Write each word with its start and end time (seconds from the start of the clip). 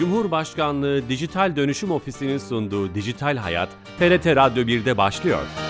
Cumhurbaşkanlığı 0.00 1.08
Dijital 1.08 1.56
Dönüşüm 1.56 1.90
Ofisi'nin 1.90 2.38
sunduğu 2.38 2.94
Dijital 2.94 3.36
Hayat, 3.36 3.68
TRT 3.98 4.26
Radyo 4.26 4.62
1'de 4.62 4.96
başlıyor. 4.96 5.69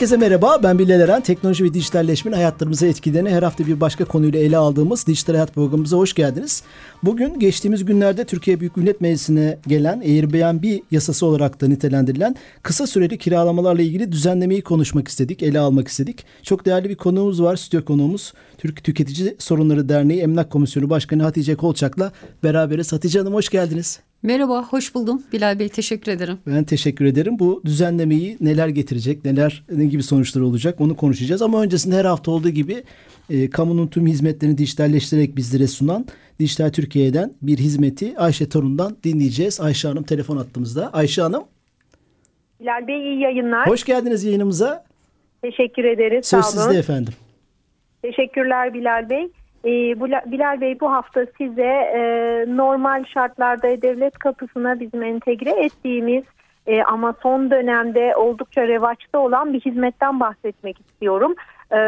Herkese 0.00 0.16
merhaba, 0.16 0.62
ben 0.62 0.78
Bilal 0.78 1.00
Eren. 1.00 1.20
Teknoloji 1.20 1.64
ve 1.64 1.74
dijitalleşmenin 1.74 2.36
hayatlarımıza 2.36 2.86
etkilerini 2.86 3.30
her 3.30 3.42
hafta 3.42 3.66
bir 3.66 3.80
başka 3.80 4.04
konuyla 4.04 4.40
ele 4.40 4.56
aldığımız 4.56 5.06
Dijital 5.06 5.34
Hayat 5.34 5.54
programımıza 5.54 5.96
hoş 5.96 6.14
geldiniz. 6.14 6.62
Bugün 7.02 7.38
geçtiğimiz 7.38 7.84
günlerde 7.84 8.24
Türkiye 8.24 8.60
Büyük 8.60 8.76
Millet 8.76 9.00
Meclisi'ne 9.00 9.58
gelen 9.66 10.00
Airbnb 10.00 10.64
yasası 10.90 11.26
olarak 11.26 11.60
da 11.60 11.68
nitelendirilen 11.68 12.36
kısa 12.62 12.86
süreli 12.86 13.18
kiralamalarla 13.18 13.82
ilgili 13.82 14.12
düzenlemeyi 14.12 14.62
konuşmak 14.62 15.08
istedik, 15.08 15.42
ele 15.42 15.58
almak 15.58 15.88
istedik. 15.88 16.24
Çok 16.42 16.66
değerli 16.66 16.88
bir 16.88 16.96
konuğumuz 16.96 17.42
var, 17.42 17.56
stüdyo 17.56 17.84
konuğumuz. 17.84 18.32
Türk 18.58 18.84
Tüketici 18.84 19.36
Sorunları 19.38 19.88
Derneği 19.88 20.20
Emlak 20.20 20.50
Komisyonu 20.50 20.90
Başkanı 20.90 21.22
Hatice 21.22 21.54
Kolçak'la 21.54 22.12
beraberiz. 22.42 22.92
Hatice 22.92 23.18
Hanım 23.18 23.34
hoş 23.34 23.48
geldiniz. 23.48 24.00
Merhaba, 24.22 24.64
hoş 24.64 24.94
buldum. 24.94 25.22
Bilal 25.32 25.58
Bey 25.58 25.68
teşekkür 25.68 26.12
ederim. 26.12 26.38
Ben 26.46 26.64
teşekkür 26.64 27.04
ederim. 27.04 27.38
Bu 27.38 27.62
düzenlemeyi 27.64 28.36
neler 28.40 28.68
getirecek, 28.68 29.24
neler 29.24 29.64
ne 29.72 29.84
gibi 29.84 30.02
sonuçları 30.02 30.46
olacak 30.46 30.80
onu 30.80 30.96
konuşacağız. 30.96 31.42
Ama 31.42 31.62
öncesinde 31.62 31.96
her 31.96 32.04
hafta 32.04 32.30
olduğu 32.30 32.48
gibi 32.48 32.82
e, 33.30 33.50
kamunun 33.50 33.86
tüm 33.86 34.06
hizmetlerini 34.06 34.58
dijitalleştirerek 34.58 35.36
bizlere 35.36 35.66
sunan 35.66 36.06
Dijital 36.40 36.70
Türkiye'den 36.70 37.32
bir 37.42 37.58
hizmeti 37.58 38.18
Ayşe 38.18 38.48
Torun'dan 38.48 38.96
dinleyeceğiz. 39.04 39.60
Ayşe 39.60 39.88
Hanım 39.88 40.02
telefon 40.02 40.36
attığımızda. 40.36 40.90
Ayşe 40.92 41.22
Hanım. 41.22 41.44
Bilal 42.60 42.86
Bey 42.86 43.12
iyi 43.12 43.20
yayınlar. 43.20 43.68
Hoş 43.68 43.84
geldiniz 43.84 44.24
yayınımıza. 44.24 44.84
Teşekkür 45.42 45.84
ederiz. 45.84 46.26
Söz 46.26 46.44
sizde 46.44 46.78
efendim. 46.78 47.12
Teşekkürler 48.02 48.74
Bilal 48.74 49.10
Bey. 49.10 49.28
Ee, 49.64 50.00
Bilal 50.26 50.60
Bey 50.60 50.80
bu 50.80 50.92
hafta 50.92 51.26
size 51.38 51.90
e, 51.94 52.00
normal 52.48 53.04
şartlarda 53.04 53.82
devlet 53.82 54.18
kapısına 54.18 54.80
bizim 54.80 55.02
entegre 55.02 55.50
ettiğimiz 55.50 56.24
e, 56.66 56.82
ama 56.82 57.14
son 57.22 57.50
dönemde 57.50 58.16
oldukça 58.16 58.68
revaçta 58.68 59.18
olan 59.18 59.52
bir 59.52 59.60
hizmetten 59.60 60.20
bahsetmek 60.20 60.80
istiyorum. 60.80 61.34
E, 61.70 61.78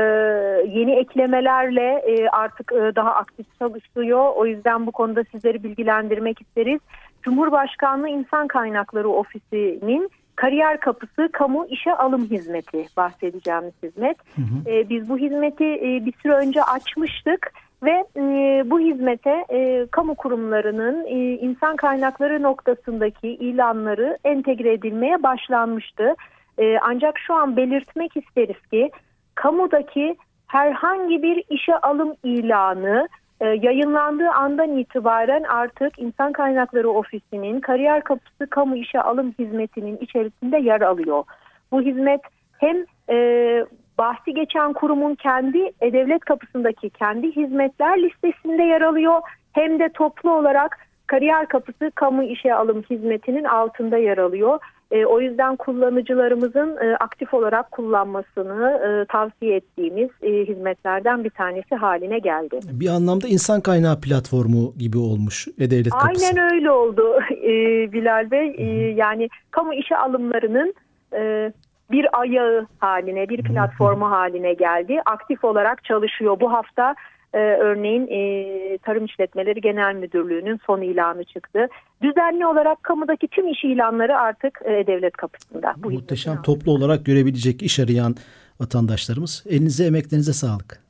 yeni 0.68 0.94
eklemelerle 0.94 2.02
e, 2.06 2.28
artık 2.28 2.72
e, 2.72 2.96
daha 2.96 3.14
aktif 3.14 3.46
çalışıyor. 3.58 4.32
O 4.36 4.46
yüzden 4.46 4.86
bu 4.86 4.92
konuda 4.92 5.24
sizleri 5.24 5.62
bilgilendirmek 5.62 6.40
isteriz. 6.40 6.80
Cumhurbaşkanlığı 7.22 8.08
İnsan 8.08 8.48
Kaynakları 8.48 9.08
Ofisi'nin 9.08 10.10
Kariyer 10.36 10.80
Kapısı 10.80 11.28
Kamu 11.32 11.66
İşe 11.68 11.94
Alım 11.94 12.24
Hizmeti 12.24 12.86
bahsedeceğimiz 12.96 13.72
hizmet. 13.82 14.16
Hı 14.36 14.42
hı. 14.42 14.70
E, 14.70 14.88
biz 14.88 15.08
bu 15.08 15.18
hizmeti 15.18 15.64
e, 15.64 16.04
bir 16.04 16.12
süre 16.22 16.32
önce 16.32 16.62
açmıştık 16.62 17.52
ve 17.82 18.04
e, 18.16 18.22
bu 18.70 18.80
hizmete 18.80 19.44
e, 19.50 19.86
kamu 19.90 20.14
kurumlarının 20.14 21.06
e, 21.06 21.34
insan 21.34 21.76
kaynakları 21.76 22.42
noktasındaki 22.42 23.28
ilanları 23.28 24.18
entegre 24.24 24.72
edilmeye 24.72 25.22
başlanmıştı. 25.22 26.14
E, 26.58 26.78
ancak 26.78 27.18
şu 27.18 27.34
an 27.34 27.56
belirtmek 27.56 28.16
isteriz 28.16 28.66
ki 28.70 28.90
kamudaki 29.34 30.16
herhangi 30.46 31.22
bir 31.22 31.44
işe 31.50 31.76
alım 31.76 32.14
ilanı 32.24 33.08
yayınlandığı 33.46 34.30
andan 34.30 34.76
itibaren 34.76 35.42
artık 35.42 35.98
İnsan 35.98 36.32
Kaynakları 36.32 36.90
Ofisi'nin 36.90 37.60
Kariyer 37.60 38.04
Kapısı 38.04 38.46
Kamu 38.50 38.76
İşe 38.76 39.00
Alım 39.00 39.34
Hizmeti'nin 39.38 39.96
içerisinde 39.96 40.58
yer 40.58 40.80
alıyor. 40.80 41.24
Bu 41.72 41.80
hizmet 41.80 42.20
hem 42.58 42.76
e, 43.10 43.16
bahsi 43.98 44.34
geçen 44.34 44.72
kurumun 44.72 45.14
kendi 45.14 45.72
e, 45.80 45.92
devlet 45.92 46.24
kapısındaki 46.24 46.90
kendi 46.90 47.36
hizmetler 47.36 48.02
listesinde 48.02 48.62
yer 48.62 48.80
alıyor 48.80 49.20
hem 49.52 49.78
de 49.78 49.88
toplu 49.88 50.30
olarak 50.30 50.78
Kariyer 51.06 51.48
Kapısı 51.48 51.90
Kamu 51.94 52.22
İşe 52.22 52.54
Alım 52.54 52.82
Hizmeti'nin 52.90 53.44
altında 53.44 53.96
yer 53.96 54.18
alıyor. 54.18 54.58
E, 54.92 55.06
o 55.06 55.20
yüzden 55.20 55.56
kullanıcılarımızın 55.56 56.76
e, 56.76 56.96
aktif 56.96 57.34
olarak 57.34 57.70
kullanmasını 57.70 58.80
e, 58.86 59.04
tavsiye 59.12 59.56
ettiğimiz 59.56 60.10
e, 60.22 60.28
hizmetlerden 60.30 61.24
bir 61.24 61.30
tanesi 61.30 61.74
haline 61.74 62.18
geldi. 62.18 62.60
Bir 62.64 62.88
anlamda 62.88 63.28
insan 63.28 63.60
kaynağı 63.60 64.00
platformu 64.00 64.72
gibi 64.78 64.98
olmuş 64.98 65.48
E-Devlet 65.58 65.90
Kapısı. 65.90 66.26
Aynen 66.26 66.52
öyle 66.54 66.70
oldu 66.70 67.02
e, 67.30 67.52
Bilal 67.92 68.30
Bey. 68.30 68.54
E, 68.58 68.64
yani 68.94 69.28
kamu 69.50 69.74
işe 69.74 69.96
alımlarının 69.96 70.74
e, 71.14 71.52
bir 71.90 72.20
ayağı 72.20 72.66
haline, 72.78 73.28
bir 73.28 73.42
platformu 73.42 74.10
haline 74.10 74.54
geldi. 74.54 75.00
Aktif 75.06 75.44
olarak 75.44 75.84
çalışıyor. 75.84 76.40
Bu 76.40 76.52
hafta 76.52 76.94
ee, 77.34 77.38
örneğin 77.38 78.08
e, 78.10 78.78
Tarım 78.78 79.04
İşletmeleri 79.04 79.60
Genel 79.60 79.94
Müdürlüğü'nün 79.94 80.60
son 80.66 80.80
ilanı 80.80 81.24
çıktı. 81.24 81.66
Düzenli 82.02 82.46
olarak 82.46 82.82
kamudaki 82.82 83.28
tüm 83.28 83.48
iş 83.48 83.64
ilanları 83.64 84.18
artık 84.18 84.60
e, 84.64 84.86
devlet 84.86 85.16
kapısında. 85.16 85.74
Bu 85.76 85.90
Muhteşem 85.90 86.42
toplu 86.42 86.72
olarak 86.72 87.06
görebilecek 87.06 87.62
iş 87.62 87.80
arayan 87.80 88.14
vatandaşlarımız. 88.60 89.44
Elinize 89.48 89.84
emeklerinize 89.84 90.32
sağlık. 90.32 90.82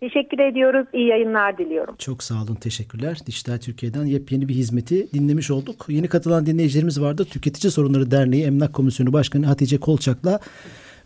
Teşekkür 0.00 0.38
ediyoruz. 0.38 0.86
İyi 0.92 1.06
yayınlar 1.06 1.58
diliyorum. 1.58 1.94
Çok 1.98 2.22
sağ 2.22 2.34
olun. 2.34 2.54
Teşekkürler. 2.54 3.18
Dijital 3.26 3.58
Türkiye'den 3.58 4.04
yepyeni 4.04 4.48
bir 4.48 4.54
hizmeti 4.54 5.12
dinlemiş 5.12 5.50
olduk. 5.50 5.86
Yeni 5.88 6.08
katılan 6.08 6.46
dinleyicilerimiz 6.46 7.02
vardı. 7.02 7.24
Tüketici 7.24 7.70
Sorunları 7.70 8.10
Derneği 8.10 8.44
Emlak 8.44 8.72
Komisyonu 8.72 9.12
Başkanı 9.12 9.46
Hatice 9.46 9.80
Kolçak'la 9.80 10.40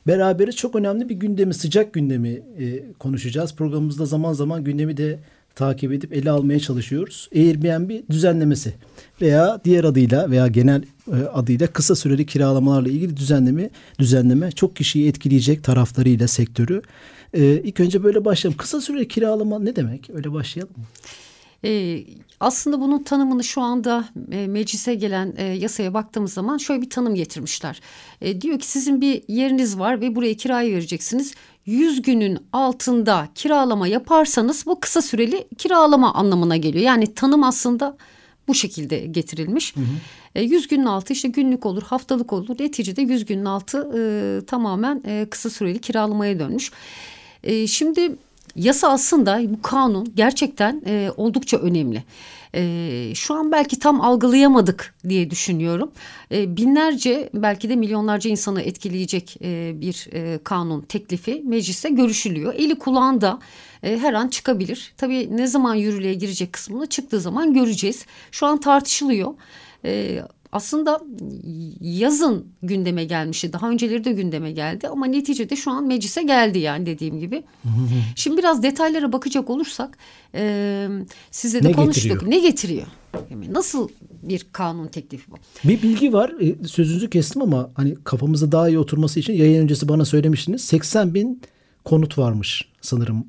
beraberiz. 0.06 0.56
Çok 0.56 0.76
önemli 0.76 1.08
bir 1.08 1.14
gündemi, 1.14 1.54
sıcak 1.54 1.92
gündemi 1.92 2.28
e, 2.58 2.92
konuşacağız. 2.98 3.54
Programımızda 3.54 4.06
zaman 4.06 4.32
zaman 4.32 4.64
gündemi 4.64 4.96
de 4.96 5.18
takip 5.54 5.92
edip 5.92 6.12
ele 6.12 6.30
almaya 6.30 6.60
çalışıyoruz. 6.60 7.28
Airbnb 7.34 8.10
düzenlemesi 8.10 8.74
veya 9.20 9.60
diğer 9.64 9.84
adıyla 9.84 10.30
veya 10.30 10.46
genel 10.46 10.82
e, 11.12 11.16
adıyla 11.16 11.66
kısa 11.66 11.94
süreli 11.96 12.26
kiralamalarla 12.26 12.88
ilgili 12.88 13.16
düzenleme 13.16 13.70
düzenleme 13.98 14.52
çok 14.52 14.76
kişiyi 14.76 15.08
etkileyecek 15.08 15.64
taraflarıyla 15.64 16.28
sektörü. 16.28 16.82
E, 17.34 17.42
ilk 17.44 17.80
önce 17.80 18.02
böyle 18.02 18.24
başlayalım. 18.24 18.56
Kısa 18.56 18.80
süreli 18.80 19.08
kiralama 19.08 19.58
ne 19.58 19.76
demek? 19.76 20.10
Öyle 20.10 20.32
başlayalım 20.32 20.74
mı? 20.76 20.84
E, 21.64 22.04
aslında 22.40 22.80
bunun 22.80 23.02
tanımını 23.02 23.44
şu 23.44 23.60
anda 23.60 24.04
e, 24.32 24.46
meclise 24.46 24.94
gelen 24.94 25.34
e, 25.36 25.44
yasaya 25.44 25.94
baktığımız 25.94 26.32
zaman 26.32 26.58
şöyle 26.58 26.82
bir 26.82 26.90
tanım 26.90 27.14
getirmişler. 27.14 27.80
E, 28.20 28.40
diyor 28.40 28.58
ki 28.58 28.66
sizin 28.66 29.00
bir 29.00 29.22
yeriniz 29.28 29.78
var 29.78 30.00
ve 30.00 30.14
buraya 30.14 30.34
kirayı 30.34 30.74
vereceksiniz. 30.74 31.34
100 31.66 32.02
günün 32.02 32.38
altında 32.52 33.28
kiralama 33.34 33.86
yaparsanız 33.86 34.66
bu 34.66 34.80
kısa 34.80 35.02
süreli 35.02 35.48
kiralama 35.58 36.14
anlamına 36.14 36.56
geliyor. 36.56 36.84
Yani 36.84 37.14
tanım 37.14 37.44
aslında 37.44 37.96
bu 38.48 38.54
şekilde 38.54 38.98
getirilmiş. 38.98 39.76
Hı 39.76 39.80
hı. 39.80 39.84
E, 40.34 40.42
100 40.42 40.68
günün 40.68 40.84
altı 40.84 41.12
işte 41.12 41.28
günlük 41.28 41.66
olur, 41.66 41.82
haftalık 41.82 42.32
olur. 42.32 42.56
Neticede 42.60 43.02
100 43.02 43.24
günün 43.24 43.44
altı 43.44 43.90
e, 43.98 44.00
tamamen 44.46 45.02
e, 45.06 45.26
kısa 45.30 45.50
süreli 45.50 45.78
kiralamaya 45.78 46.38
dönmüş. 46.38 46.70
E, 47.44 47.66
şimdi 47.66 48.16
yasa 48.56 48.88
aslında 48.88 49.40
bu 49.52 49.62
kanun 49.62 50.12
gerçekten 50.14 50.82
e, 50.86 51.10
oldukça 51.16 51.56
önemli. 51.56 52.04
E, 52.54 53.12
şu 53.14 53.34
an 53.34 53.52
belki 53.52 53.78
tam 53.78 54.00
algılayamadık 54.00 54.94
diye 55.08 55.30
düşünüyorum. 55.30 55.90
E, 56.32 56.56
binlerce 56.56 57.30
belki 57.34 57.68
de 57.68 57.76
milyonlarca 57.76 58.30
insanı 58.30 58.62
etkileyecek 58.62 59.36
e, 59.42 59.72
bir 59.80 60.08
e, 60.12 60.38
kanun 60.44 60.80
teklifi 60.80 61.42
mecliste 61.44 61.88
görüşülüyor. 61.88 62.54
Eli 62.54 62.78
kulağında 62.78 63.38
e, 63.82 63.98
her 63.98 64.14
an 64.14 64.28
çıkabilir. 64.28 64.92
Tabii 64.96 65.36
ne 65.36 65.46
zaman 65.46 65.74
yürürlüğe 65.74 66.14
girecek 66.14 66.52
kısmını 66.52 66.86
çıktığı 66.86 67.20
zaman 67.20 67.54
göreceğiz. 67.54 68.06
Şu 68.30 68.46
an 68.46 68.60
tartışılıyor. 68.60 69.34
E, 69.84 70.22
aslında 70.52 71.00
yazın 71.80 72.46
gündeme 72.62 73.04
gelmişti. 73.04 73.52
Daha 73.52 73.70
önceleri 73.70 74.04
de 74.04 74.12
gündeme 74.12 74.52
geldi 74.52 74.88
ama 74.88 75.06
neticede 75.06 75.56
şu 75.56 75.70
an 75.70 75.86
meclise 75.86 76.22
geldi 76.22 76.58
yani 76.58 76.86
dediğim 76.86 77.20
gibi. 77.20 77.42
Şimdi 78.16 78.36
biraz 78.36 78.62
detaylara 78.62 79.12
bakacak 79.12 79.50
olursak 79.50 79.98
e, 80.34 80.88
sizle 81.30 81.62
de 81.62 81.68
ne 81.68 81.72
konuştuk. 81.72 82.04
Getiriyor? 82.04 82.30
Ne 82.30 82.38
getiriyor? 82.38 82.86
Yani 83.30 83.52
nasıl 83.52 83.88
bir 84.22 84.46
kanun 84.52 84.86
teklifi 84.86 85.30
bu? 85.30 85.36
Bir 85.64 85.82
bilgi 85.82 86.12
var. 86.12 86.34
E, 86.40 86.68
sözünüzü 86.68 87.10
kestim 87.10 87.42
ama 87.42 87.70
hani 87.74 87.94
kafamızda 88.04 88.52
daha 88.52 88.68
iyi 88.68 88.78
oturması 88.78 89.20
için 89.20 89.32
yayın 89.32 89.62
öncesi 89.62 89.88
bana 89.88 90.04
söylemiştiniz. 90.04 90.64
80 90.64 91.14
bin 91.14 91.42
konut 91.84 92.18
varmış 92.18 92.68
sanırım. 92.80 93.26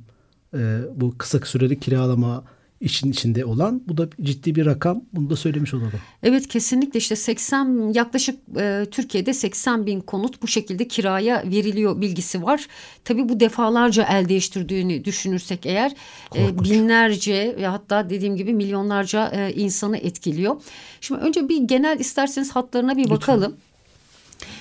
E, 0.54 0.80
bu 0.96 1.18
kısa 1.18 1.40
süreli 1.40 1.80
kiralama 1.80 2.44
işin 2.82 3.12
içinde 3.12 3.46
olan. 3.46 3.82
Bu 3.88 3.98
da 3.98 4.10
ciddi 4.22 4.56
bir 4.56 4.66
rakam. 4.66 5.02
Bunu 5.14 5.30
da 5.30 5.36
söylemiş 5.36 5.74
olalım. 5.74 5.92
Evet 6.24 6.48
kesinlikle 6.48 6.98
işte 6.98 7.16
80 7.16 7.94
yaklaşık 7.94 8.40
e, 8.60 8.86
Türkiye'de 8.92 9.34
80 9.34 9.86
bin 9.86 10.02
konut 10.02 10.42
bu 10.42 10.48
şekilde 10.48 10.88
kiraya 10.88 11.44
veriliyor 11.46 12.02
bilgisi 12.02 12.44
var. 12.44 12.68
Tabii 13.06 13.30
bu 13.30 13.40
defalarca 13.40 14.04
el 14.04 14.30
değiştirdiğini 14.30 15.06
düşünürsek 15.06 15.66
eğer 15.66 15.92
e, 16.36 16.64
binlerce 16.64 17.56
ve 17.60 17.68
hatta 17.68 18.10
dediğim 18.10 18.36
gibi 18.36 18.54
milyonlarca 18.54 19.28
e, 19.28 19.54
insanı 19.54 19.98
etkiliyor. 19.98 20.62
Şimdi 21.02 21.22
önce 21.22 21.50
bir 21.50 21.58
genel 21.58 22.00
isterseniz 22.00 22.52
hatlarına 22.52 22.98
bir 22.98 23.04
Lütfen. 23.04 23.18
bakalım. 23.18 23.56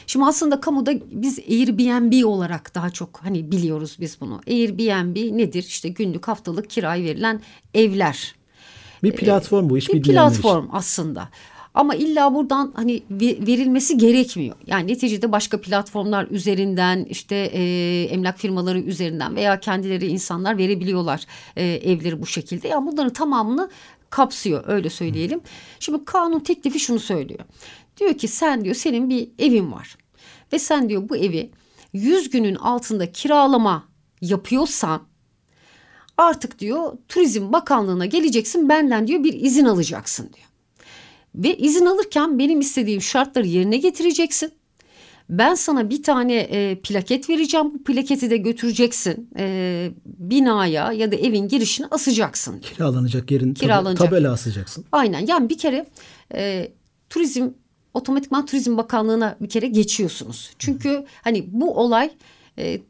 Şimdi 0.07 0.27
aslında 0.27 0.61
kamuda 0.61 0.93
biz 1.11 1.39
Airbnb 1.39 2.25
olarak 2.25 2.75
daha 2.75 2.91
çok 2.91 3.21
hani 3.23 3.53
biliyoruz 3.53 3.97
biz 4.01 4.21
bunu. 4.21 4.41
Airbnb 4.49 5.37
nedir? 5.37 5.63
İşte 5.63 5.89
günlük 5.89 6.29
haftalık 6.29 6.71
kiraya 6.71 7.05
verilen 7.05 7.41
evler. 7.75 8.35
Bir 9.03 9.13
platform 9.13 9.71
bu 9.71 9.79
iş 9.79 9.89
bir 9.89 10.03
platform 10.03 10.69
aslında. 10.73 11.29
Ama 11.75 11.95
illa 11.95 12.35
buradan 12.35 12.73
hani 12.77 13.03
ve- 13.11 13.47
verilmesi 13.47 13.99
gerekmiyor. 13.99 14.57
Yani 14.67 14.93
neticede 14.93 15.33
başka 15.33 15.61
platformlar 15.61 16.27
üzerinden 16.31 17.05
işte 17.05 17.37
e, 17.37 17.63
emlak 18.05 18.39
firmaları 18.39 18.81
üzerinden 18.81 19.37
veya 19.37 19.61
kendileri 19.61 20.07
insanlar 20.07 20.59
verebiliyorlar 20.59 21.27
e, 21.57 21.65
evleri 21.65 22.23
bu 22.23 22.27
şekilde. 22.27 22.69
Yani 22.69 22.93
bunların 22.93 23.13
tamamını 23.13 23.71
kapsıyor 24.11 24.65
öyle 24.67 24.91
söyleyelim. 24.91 25.41
Şimdi 25.81 26.05
kanun 26.05 26.41
teklifi 26.41 26.81
şunu 26.81 26.99
söylüyor. 26.99 27.41
Diyor 28.01 28.19
ki 28.19 28.29
sen 28.29 28.65
diyor 28.65 28.75
senin 28.75 29.11
bir 29.11 29.29
evin 29.39 29.73
var. 29.73 29.97
Ve 30.53 30.59
sen 30.59 30.89
diyor 30.89 31.09
bu 31.09 31.17
evi 31.17 31.51
100 31.93 32.31
günün 32.31 32.55
altında 32.55 33.13
kiralama 33.13 33.89
yapıyorsan 34.21 35.03
artık 36.17 36.59
diyor 36.59 36.93
Turizm 37.09 37.53
Bakanlığı'na 37.53 38.07
geleceksin 38.07 38.69
benden 38.69 39.07
diyor 39.07 39.25
bir 39.25 39.33
izin 39.33 39.65
alacaksın 39.65 40.31
diyor. 40.33 40.47
Ve 41.35 41.57
izin 41.57 41.87
alırken 41.87 42.39
benim 42.39 42.61
istediğim 42.61 43.03
şartları 43.03 43.47
yerine 43.47 43.77
getireceksin. 43.77 44.53
Ben 45.31 45.55
sana 45.55 45.91
bir 45.91 46.03
tane 46.03 46.35
e, 46.35 46.81
plaket 46.81 47.29
vereceğim. 47.31 47.75
Bu 47.75 47.85
plaketi 47.85 48.31
de 48.31 48.37
götüreceksin 48.37 49.31
e, 49.39 49.91
binaya 50.07 50.93
ya 50.93 51.13
da 51.13 51.17
evin 51.17 51.49
girişine 51.49 51.87
asacaksın. 51.91 52.53
diyor. 52.53 52.73
Kiralanacak 52.75 53.31
yerin 53.31 53.55
Kiralanacak. 53.55 54.11
tabela 54.11 54.33
asacaksın. 54.33 54.85
Aynen 54.93 55.27
yani 55.27 55.49
bir 55.49 55.59
kere 55.59 55.87
e, 56.35 56.73
turizm 57.11 57.49
otomatikman 57.95 58.47
Turizm 58.47 58.77
Bakanlığı'na 58.77 59.37
bir 59.41 59.49
kere 59.49 59.67
geçiyorsunuz. 59.67 60.51
Çünkü 60.59 61.05
hani 61.23 61.45
bu 61.49 61.75
olay 61.79 62.11
e, 62.59 62.81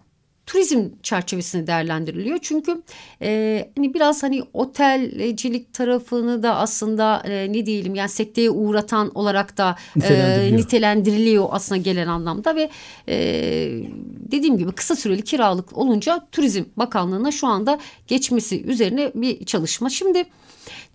turizm 0.47 0.89
çerçevesinde 1.03 1.67
değerlendiriliyor. 1.67 2.39
Çünkü 2.43 2.83
e, 3.23 3.71
hani 3.77 3.95
biraz 3.95 4.23
hani 4.23 4.43
otelcilik 4.53 5.75
tarafını 5.75 6.43
da 6.43 6.57
aslında 6.57 7.23
e, 7.27 7.53
ne 7.53 7.67
diyelim 7.67 7.95
yani 7.95 8.09
sekteye 8.09 8.51
uğratan 8.51 9.11
olarak 9.15 9.59
da 9.59 9.77
e, 9.97 9.99
Nitelendiriliyor. 9.99 10.59
nitelendiriliyor 10.59 11.49
aslında 11.51 11.81
gelen 11.81 12.07
anlamda 12.07 12.57
ve 12.57 12.71
e, 13.09 13.17
dediğim 14.33 14.59
gibi 14.59 14.73
kısa 14.73 14.97
süreli 14.97 15.23
kiralık 15.23 15.79
olunca 15.79 16.27
Turizm 16.33 16.65
Bakanlığı'na 16.77 17.31
şu 17.31 17.47
anda 17.47 17.79
geçmesi 18.07 18.63
üzerine 18.63 19.13
bir 19.15 19.45
çalışma. 19.45 19.91
Şimdi 19.91 20.25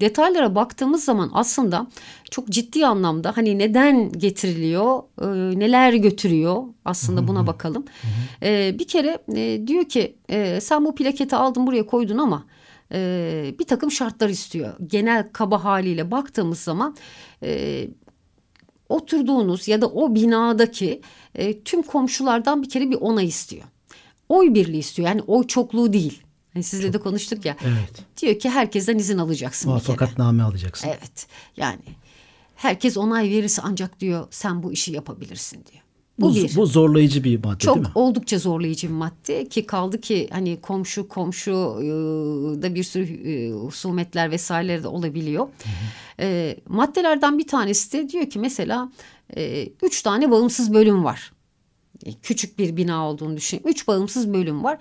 detaylara 0.01 0.55
baktığımız 0.55 1.03
zaman 1.03 1.29
aslında 1.33 1.87
çok 2.31 2.49
ciddi 2.49 2.85
anlamda 2.85 3.37
hani 3.37 3.59
neden 3.59 4.11
getiriliyor, 4.11 5.03
e, 5.21 5.59
neler 5.59 5.93
götürüyor 5.93 6.63
aslında 6.85 7.27
buna 7.27 7.47
bakalım. 7.47 7.85
E, 8.43 8.75
bir 8.79 8.87
kere 8.87 9.19
e, 9.35 9.67
diyor 9.67 9.85
ki 9.85 10.15
e, 10.29 10.61
sen 10.61 10.85
bu 10.85 10.95
plaketi 10.95 11.35
aldın 11.35 11.67
buraya 11.67 11.85
koydun 11.85 12.17
ama 12.17 12.45
e, 12.91 13.55
bir 13.59 13.65
takım 13.65 13.91
şartlar 13.91 14.29
istiyor. 14.29 14.73
Genel 14.87 15.29
kaba 15.33 15.63
haliyle 15.63 16.11
baktığımız 16.11 16.59
zaman 16.59 16.95
e, 17.43 17.87
oturduğunuz 18.89 19.67
ya 19.67 19.81
da 19.81 19.87
o 19.87 20.15
binadaki 20.15 21.01
e, 21.35 21.59
tüm 21.59 21.81
komşulardan 21.81 22.63
bir 22.63 22.69
kere 22.69 22.89
bir 22.89 22.97
onay 23.01 23.25
istiyor. 23.25 23.63
Oy 24.29 24.53
birliği 24.53 24.79
istiyor 24.79 25.07
yani 25.07 25.21
oy 25.21 25.47
çokluğu 25.47 25.93
değil. 25.93 26.21
Hani 26.55 26.63
sizle 26.63 26.93
de 26.93 26.97
konuştuk 26.97 27.45
ya. 27.45 27.57
Evet. 27.63 28.21
Diyor 28.21 28.39
ki 28.39 28.49
herkesten 28.49 28.97
izin 28.97 29.17
alacaksın. 29.17 29.69
Muvaffakatname 29.69 30.43
alacaksın. 30.43 30.87
Evet 30.87 31.27
yani 31.57 31.81
herkes 32.55 32.97
onay 32.97 33.29
verirse 33.29 33.61
ancak 33.65 33.99
diyor 33.99 34.27
sen 34.31 34.63
bu 34.63 34.71
işi 34.71 34.91
yapabilirsin 34.91 35.55
diyor. 35.71 35.83
Bu, 36.19 36.29
Bu, 36.29 36.35
bir. 36.35 36.55
bu 36.55 36.65
zorlayıcı 36.65 37.23
bir 37.23 37.43
madde 37.43 37.57
Çok 37.59 37.75
değil 37.75 37.87
mi? 37.87 37.91
oldukça 37.95 38.39
zorlayıcı 38.39 38.87
bir 38.87 38.93
madde 38.93 39.49
ki 39.49 39.65
kaldı 39.65 40.01
ki 40.01 40.27
hani 40.31 40.61
komşu 40.61 41.07
komşu 41.07 41.51
e, 41.81 41.85
da 42.61 42.75
bir 42.75 42.83
sürü 42.83 43.29
e, 43.31 43.51
husumetler 43.51 44.31
vesaireler 44.31 44.83
de 44.83 44.87
olabiliyor. 44.87 45.47
E, 46.19 46.57
maddelerden 46.67 47.37
bir 47.37 47.47
tanesi 47.47 47.91
de 47.91 48.09
diyor 48.09 48.29
ki 48.29 48.39
mesela 48.39 48.91
e, 49.37 49.67
üç 49.81 50.01
tane 50.01 50.31
bağımsız 50.31 50.73
bölüm 50.73 51.03
var. 51.03 51.31
E, 52.05 52.13
Küçük 52.13 52.59
bir 52.59 52.77
bina 52.77 53.09
olduğunu 53.09 53.37
düşün. 53.37 53.61
Üç 53.65 53.87
bağımsız 53.87 54.33
bölüm 54.33 54.63
var. 54.63 54.77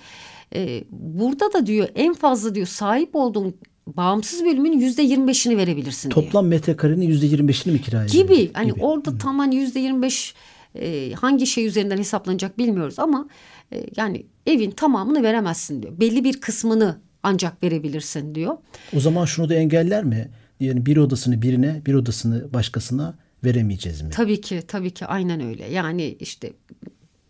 E, 0.56 0.84
burada 0.90 1.52
da 1.52 1.66
diyor 1.66 1.88
en 1.94 2.14
fazla 2.14 2.54
diyor 2.54 2.66
sahip 2.66 3.16
olduğun 3.16 3.54
bağımsız 3.86 4.44
bölümün 4.44 4.78
yüzde 4.78 5.02
yirmi 5.02 5.28
beşini 5.28 5.56
verebilirsin 5.56 6.10
diyor 6.10 6.24
Toplam 6.24 6.46
metrekarenin 6.46 7.06
yüzde 7.06 7.26
yirmi 7.26 7.48
beşini 7.48 7.72
mi 7.72 7.80
kiraya 7.80 8.06
gibi. 8.06 8.32
veriyor? 8.32 8.48
Hani 8.52 8.72
orada 8.72 9.18
tam 9.18 9.38
hani 9.38 9.56
yüzde 9.56 9.80
yirmi 9.80 10.02
beş 10.02 10.34
e, 10.74 11.12
hangi 11.12 11.46
şey 11.46 11.66
üzerinden 11.66 11.98
hesaplanacak 11.98 12.58
bilmiyoruz 12.58 12.98
ama 12.98 13.28
e, 13.72 13.86
yani 13.96 14.26
evin 14.46 14.70
tamamını 14.70 15.22
veremezsin 15.22 15.82
diyor. 15.82 16.00
Belli 16.00 16.24
bir 16.24 16.40
kısmını 16.40 17.00
ancak 17.22 17.62
verebilirsin 17.62 18.34
diyor. 18.34 18.56
O 18.96 19.00
zaman 19.00 19.24
şunu 19.24 19.48
da 19.48 19.54
engeller 19.54 20.04
mi? 20.04 20.30
Yani 20.60 20.86
bir 20.86 20.96
odasını 20.96 21.42
birine, 21.42 21.82
bir 21.86 21.94
odasını 21.94 22.52
başkasına 22.52 23.18
veremeyeceğiz 23.44 24.02
mi? 24.02 24.10
Tabii 24.10 24.40
ki 24.40 24.62
tabii 24.68 24.90
ki 24.90 25.06
aynen 25.06 25.40
öyle. 25.40 25.70
Yani 25.70 26.16
işte 26.20 26.52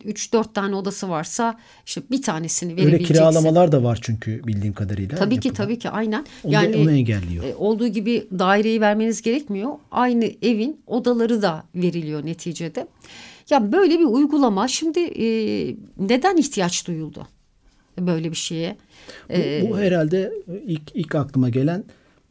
3-4 0.05 0.53
tane 0.53 0.75
odası 0.77 1.09
varsa 1.09 1.59
işte 1.87 2.01
bir 2.11 2.23
tanesini 2.23 2.71
Öyle 2.73 2.83
verebileceksin. 2.83 3.15
kiralamalar 3.15 3.73
da 3.73 3.83
var 3.83 3.99
çünkü 4.03 4.45
bildiğim 4.47 4.75
kadarıyla. 4.75 5.19
Tabii 5.19 5.41
ki 5.41 5.49
yapılan. 5.49 5.67
tabii 5.67 5.79
ki 5.79 5.91
aynen. 5.91 6.27
Onu, 6.45 6.53
da- 6.53 6.79
onu 6.79 6.91
engelliyor. 6.91 7.45
E, 7.45 7.55
olduğu 7.55 7.87
gibi 7.89 8.27
daireyi 8.39 8.81
vermeniz 8.81 9.23
gerekmiyor. 9.23 9.71
Aynı 9.91 10.25
evin 10.43 10.81
odaları 10.87 11.43
da 11.43 11.65
veriliyor 11.75 12.27
neticede. 12.27 12.87
Ya 13.51 13.73
böyle 13.73 13.99
bir 13.99 14.05
uygulama 14.05 14.69
şimdi 14.69 15.01
e, 15.01 15.27
neden 15.99 16.37
ihtiyaç 16.37 16.87
duyuldu 16.87 17.27
böyle 18.01 18.31
bir 18.31 18.37
şeye? 18.37 18.77
Bu, 19.31 19.71
bu 19.71 19.79
herhalde 19.79 20.33
ilk, 20.67 20.83
ilk 20.95 21.15
aklıma 21.15 21.49
gelen 21.49 21.85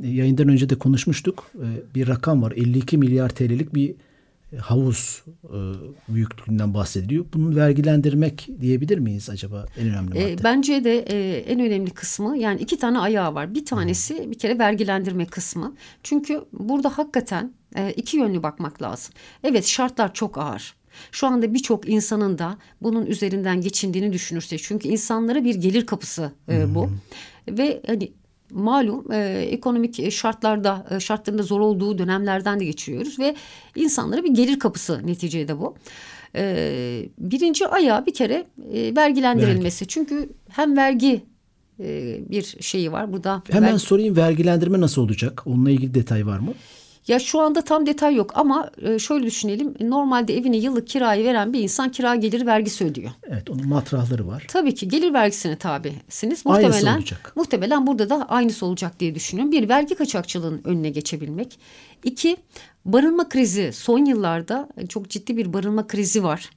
e, 0.03 0.07
yayından 0.07 0.49
önce 0.49 0.69
de 0.69 0.75
konuşmuştuk. 0.75 1.51
E, 1.55 1.95
Bir 1.95 2.07
rakam 2.07 2.41
var. 2.41 2.51
52 2.55 2.97
milyar 2.97 3.29
TL'lik 3.29 3.75
bir 3.75 3.95
havuz 4.61 5.23
e, 5.43 5.57
büyüklüğünden 6.13 6.73
bahsediliyor. 6.73 7.25
Bunu 7.33 7.55
vergilendirmek 7.55 8.49
diyebilir 8.61 8.97
miyiz 8.97 9.29
acaba 9.29 9.65
en 9.77 9.87
önemli 9.89 10.17
E, 10.17 10.31
madde? 10.31 10.43
bence 10.43 10.83
de 10.83 10.99
e, 10.99 11.37
en 11.39 11.59
önemli 11.59 11.91
kısmı 11.91 12.37
yani 12.37 12.61
iki 12.61 12.77
tane 12.79 12.99
ayağı 12.99 13.35
var. 13.35 13.55
Bir 13.55 13.65
tanesi 13.65 14.31
bir 14.31 14.37
kere 14.39 14.59
vergilendirme 14.59 15.25
kısmı. 15.25 15.75
Çünkü 16.03 16.41
burada 16.53 16.97
hakikaten 16.97 17.53
e, 17.75 17.91
iki 17.91 18.17
yönlü 18.17 18.43
bakmak 18.43 18.81
lazım. 18.81 19.13
Evet 19.43 19.65
şartlar 19.65 20.13
çok 20.13 20.37
ağır. 20.37 20.73
Şu 21.11 21.27
anda 21.27 21.53
birçok 21.53 21.89
insanın 21.89 22.37
da 22.37 22.57
bunun 22.81 23.05
üzerinden 23.05 23.61
geçindiğini 23.61 24.13
düşünürsek. 24.13 24.61
Çünkü 24.63 24.87
insanlara 24.87 25.43
bir 25.43 25.55
gelir 25.55 25.85
kapısı 25.85 26.31
e, 26.49 26.75
bu. 26.75 26.89
Ve 27.49 27.81
hani 27.87 28.11
malum 28.53 29.11
e, 29.11 29.17
ekonomik 29.51 30.11
şartlarda 30.11 30.85
e, 30.91 30.99
şartlarında 30.99 31.43
zor 31.43 31.59
olduğu 31.59 31.97
dönemlerden 31.97 32.59
de 32.59 32.65
geçiyoruz 32.65 33.19
ve 33.19 33.35
insanlara 33.75 34.23
bir 34.23 34.33
gelir 34.33 34.59
kapısı 34.59 35.07
neticede 35.07 35.59
bu. 35.59 35.75
E, 36.35 37.05
birinci 37.17 37.67
ayağı 37.67 38.05
bir 38.05 38.13
kere 38.13 38.45
e, 38.73 38.95
vergilendirilmesi. 38.95 39.87
Çünkü 39.87 40.29
hem 40.49 40.77
vergi 40.77 41.21
e, 41.79 42.19
bir 42.29 42.55
şeyi 42.59 42.91
var 42.91 43.13
burada. 43.13 43.43
Hemen 43.49 43.69
vergi- 43.73 43.79
sorayım 43.79 44.15
vergilendirme 44.17 44.81
nasıl 44.81 45.01
olacak? 45.01 45.43
Onunla 45.45 45.71
ilgili 45.71 45.93
detay 45.93 46.25
var 46.27 46.39
mı? 46.39 46.53
Ya 47.07 47.19
şu 47.19 47.41
anda 47.41 47.61
tam 47.61 47.85
detay 47.85 48.15
yok 48.15 48.31
ama 48.35 48.71
e, 48.81 48.99
şöyle 48.99 49.25
düşünelim. 49.25 49.73
Normalde 49.81 50.37
evini 50.37 50.57
yıllık 50.57 50.87
kirayı 50.87 51.25
veren 51.25 51.53
bir 51.53 51.59
insan 51.59 51.91
kira 51.91 52.15
geliri 52.15 52.45
vergisi 52.45 52.85
ödüyor. 52.85 53.11
Evet 53.23 53.49
onun 53.49 53.67
matrahları 53.67 54.27
var. 54.27 54.45
Tabii 54.49 54.75
ki 54.75 54.87
gelir 54.87 55.13
vergisine 55.13 55.55
tabisiniz. 55.55 56.43
Aynısı 56.45 56.67
Muhtemelen, 56.67 56.97
olacak. 56.97 57.33
muhtemelen 57.35 57.87
burada 57.87 58.09
da 58.09 58.29
aynısı 58.29 58.65
olacak 58.65 58.99
diye 58.99 59.15
düşünüyorum. 59.15 59.51
Bir 59.51 59.69
vergi 59.69 59.95
kaçakçılığının 59.95 60.61
önüne 60.63 60.89
geçebilmek. 60.89 61.59
İki 62.03 62.37
barınma 62.85 63.29
krizi 63.29 63.73
son 63.73 64.05
yıllarda 64.05 64.69
çok 64.89 65.09
ciddi 65.09 65.37
bir 65.37 65.53
barınma 65.53 65.87
krizi 65.87 66.23
var. 66.23 66.49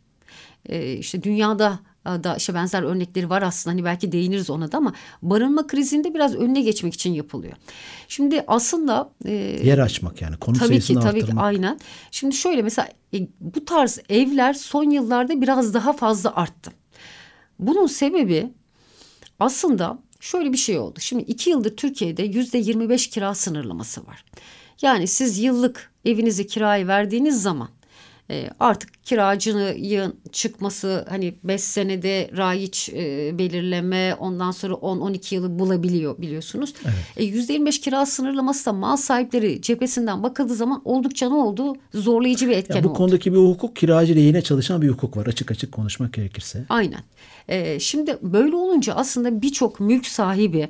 Ee, 0.69 0.93
işte 0.93 1.23
dünyada 1.23 1.79
da 2.07 2.37
işte 2.37 2.55
benzer 2.55 2.83
örnekleri 2.83 3.31
var 3.31 3.43
aslında 3.43 3.75
hani 3.75 3.85
belki 3.85 4.13
değiniriz 4.13 4.51
ona 4.51 4.73
da 4.73 4.79
ama 4.79 4.93
barınma 5.23 5.67
krizinde 5.67 6.15
biraz 6.15 6.35
önüne 6.35 6.63
geçmek 6.63 6.95
için 6.95 7.13
yapılıyor. 7.13 7.53
Şimdi 8.09 8.45
aslında 8.47 9.11
e, 9.25 9.33
Yer 9.65 9.79
açmak 9.79 10.23
yani 10.23 10.37
konu 10.37 10.59
Tabii 10.59 10.81
ki 10.81 10.87
sayısını 10.87 11.01
tabii 11.01 11.27
ki 11.27 11.33
aynen. 11.37 11.79
Şimdi 12.11 12.35
şöyle 12.35 12.63
mesela 12.63 12.89
e, 13.15 13.29
bu 13.41 13.65
tarz 13.65 13.99
evler 14.09 14.55
son 14.55 14.91
yıllarda 14.91 15.41
biraz 15.41 15.75
daha 15.75 15.93
fazla 15.93 16.37
arttı. 16.37 16.71
Bunun 17.59 17.87
sebebi 17.87 18.51
aslında 19.41 19.99
şöyle 20.21 20.53
bir 20.53 20.59
şey 20.59 20.79
oldu. 20.79 21.01
Şimdi 21.01 21.23
iki 21.23 21.51
yıldır 21.51 21.77
Türkiye'de 21.77 22.23
yüzde 22.23 22.59
25 22.59 23.07
kira 23.11 23.35
sınırlaması 23.35 24.07
var. 24.07 24.25
Yani 24.83 25.07
siz 25.07 25.39
yıllık 25.39 25.93
evinizi 26.05 26.47
kiraya 26.47 26.87
verdiğiniz 26.87 27.43
zaman 27.43 27.69
e, 28.31 28.51
artık 28.61 29.05
kiracının 29.05 30.15
çıkması 30.33 31.07
hani 31.09 31.35
5 31.45 31.61
senede 31.61 32.31
raiç 32.37 32.89
e, 32.89 33.39
belirleme 33.39 34.15
ondan 34.15 34.51
sonra 34.51 34.75
10-12 34.75 35.35
yılı 35.35 35.59
bulabiliyor 35.59 36.19
biliyorsunuz. 36.19 36.75
E, 37.17 37.25
%25 37.25 37.81
kira 37.81 38.07
sınırlaması 38.07 38.67
da 38.67 38.73
mal 38.73 38.97
sahipleri 38.97 39.63
cephesinden 39.63 40.23
bakıldığı 40.23 40.55
zaman 40.55 40.83
oldukça 40.85 41.29
ne 41.29 41.35
oldu? 41.35 41.77
Zorlayıcı 41.95 42.49
bir 42.49 42.57
etken 42.57 42.77
Ya 42.77 42.85
bu 42.85 42.89
oldu. 42.89 42.97
konudaki 42.97 43.33
bir 43.33 43.39
hukuk 43.39 43.77
kiracı 43.77 44.17
lehine 44.17 44.43
çalışan 44.43 44.83
bir 44.83 44.89
hukuk 44.89 45.17
var 45.17 45.27
açık 45.27 45.51
açık 45.51 45.73
konuşmak 45.73 46.13
gerekirse. 46.13 46.65
Aynen. 46.69 47.01
Ee, 47.49 47.81
şimdi 47.81 48.19
böyle 48.23 48.57
olunca 48.57 48.95
aslında 48.95 49.43
birçok 49.43 49.81
mülk 49.81 50.07
sahibi 50.07 50.69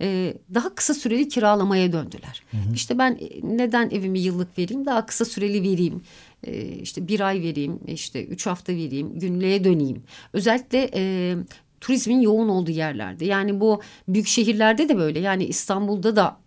e, 0.00 0.34
daha 0.54 0.74
kısa 0.74 0.94
süreli 0.94 1.28
kiralamaya 1.28 1.92
döndüler. 1.92 2.42
Hı 2.50 2.56
hı. 2.56 2.74
İşte 2.74 2.98
ben 2.98 3.18
e, 3.20 3.56
neden 3.56 3.90
evimi 3.90 4.18
yıllık 4.18 4.58
vereyim 4.58 4.86
daha 4.86 5.06
kısa 5.06 5.24
süreli 5.24 5.62
vereyim. 5.62 6.02
E, 6.44 6.62
işte 6.62 7.08
bir 7.08 7.20
ay 7.20 7.42
vereyim 7.42 7.80
işte 7.86 8.24
üç 8.24 8.46
hafta 8.46 8.72
vereyim 8.72 9.18
günlüğe 9.18 9.64
döneyim. 9.64 10.02
Özellikle 10.32 10.90
e, 10.94 11.34
turizmin 11.80 12.20
yoğun 12.20 12.48
olduğu 12.48 12.70
yerlerde 12.70 13.24
yani 13.24 13.60
bu 13.60 13.82
büyük 14.08 14.26
şehirlerde 14.26 14.88
de 14.88 14.96
böyle 14.96 15.18
yani 15.18 15.44
İstanbul'da 15.44 16.16
da 16.16 16.40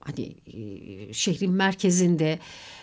hani 0.00 0.36
e, 0.46 1.12
şehrin 1.12 1.52
merkezinde 1.52 2.38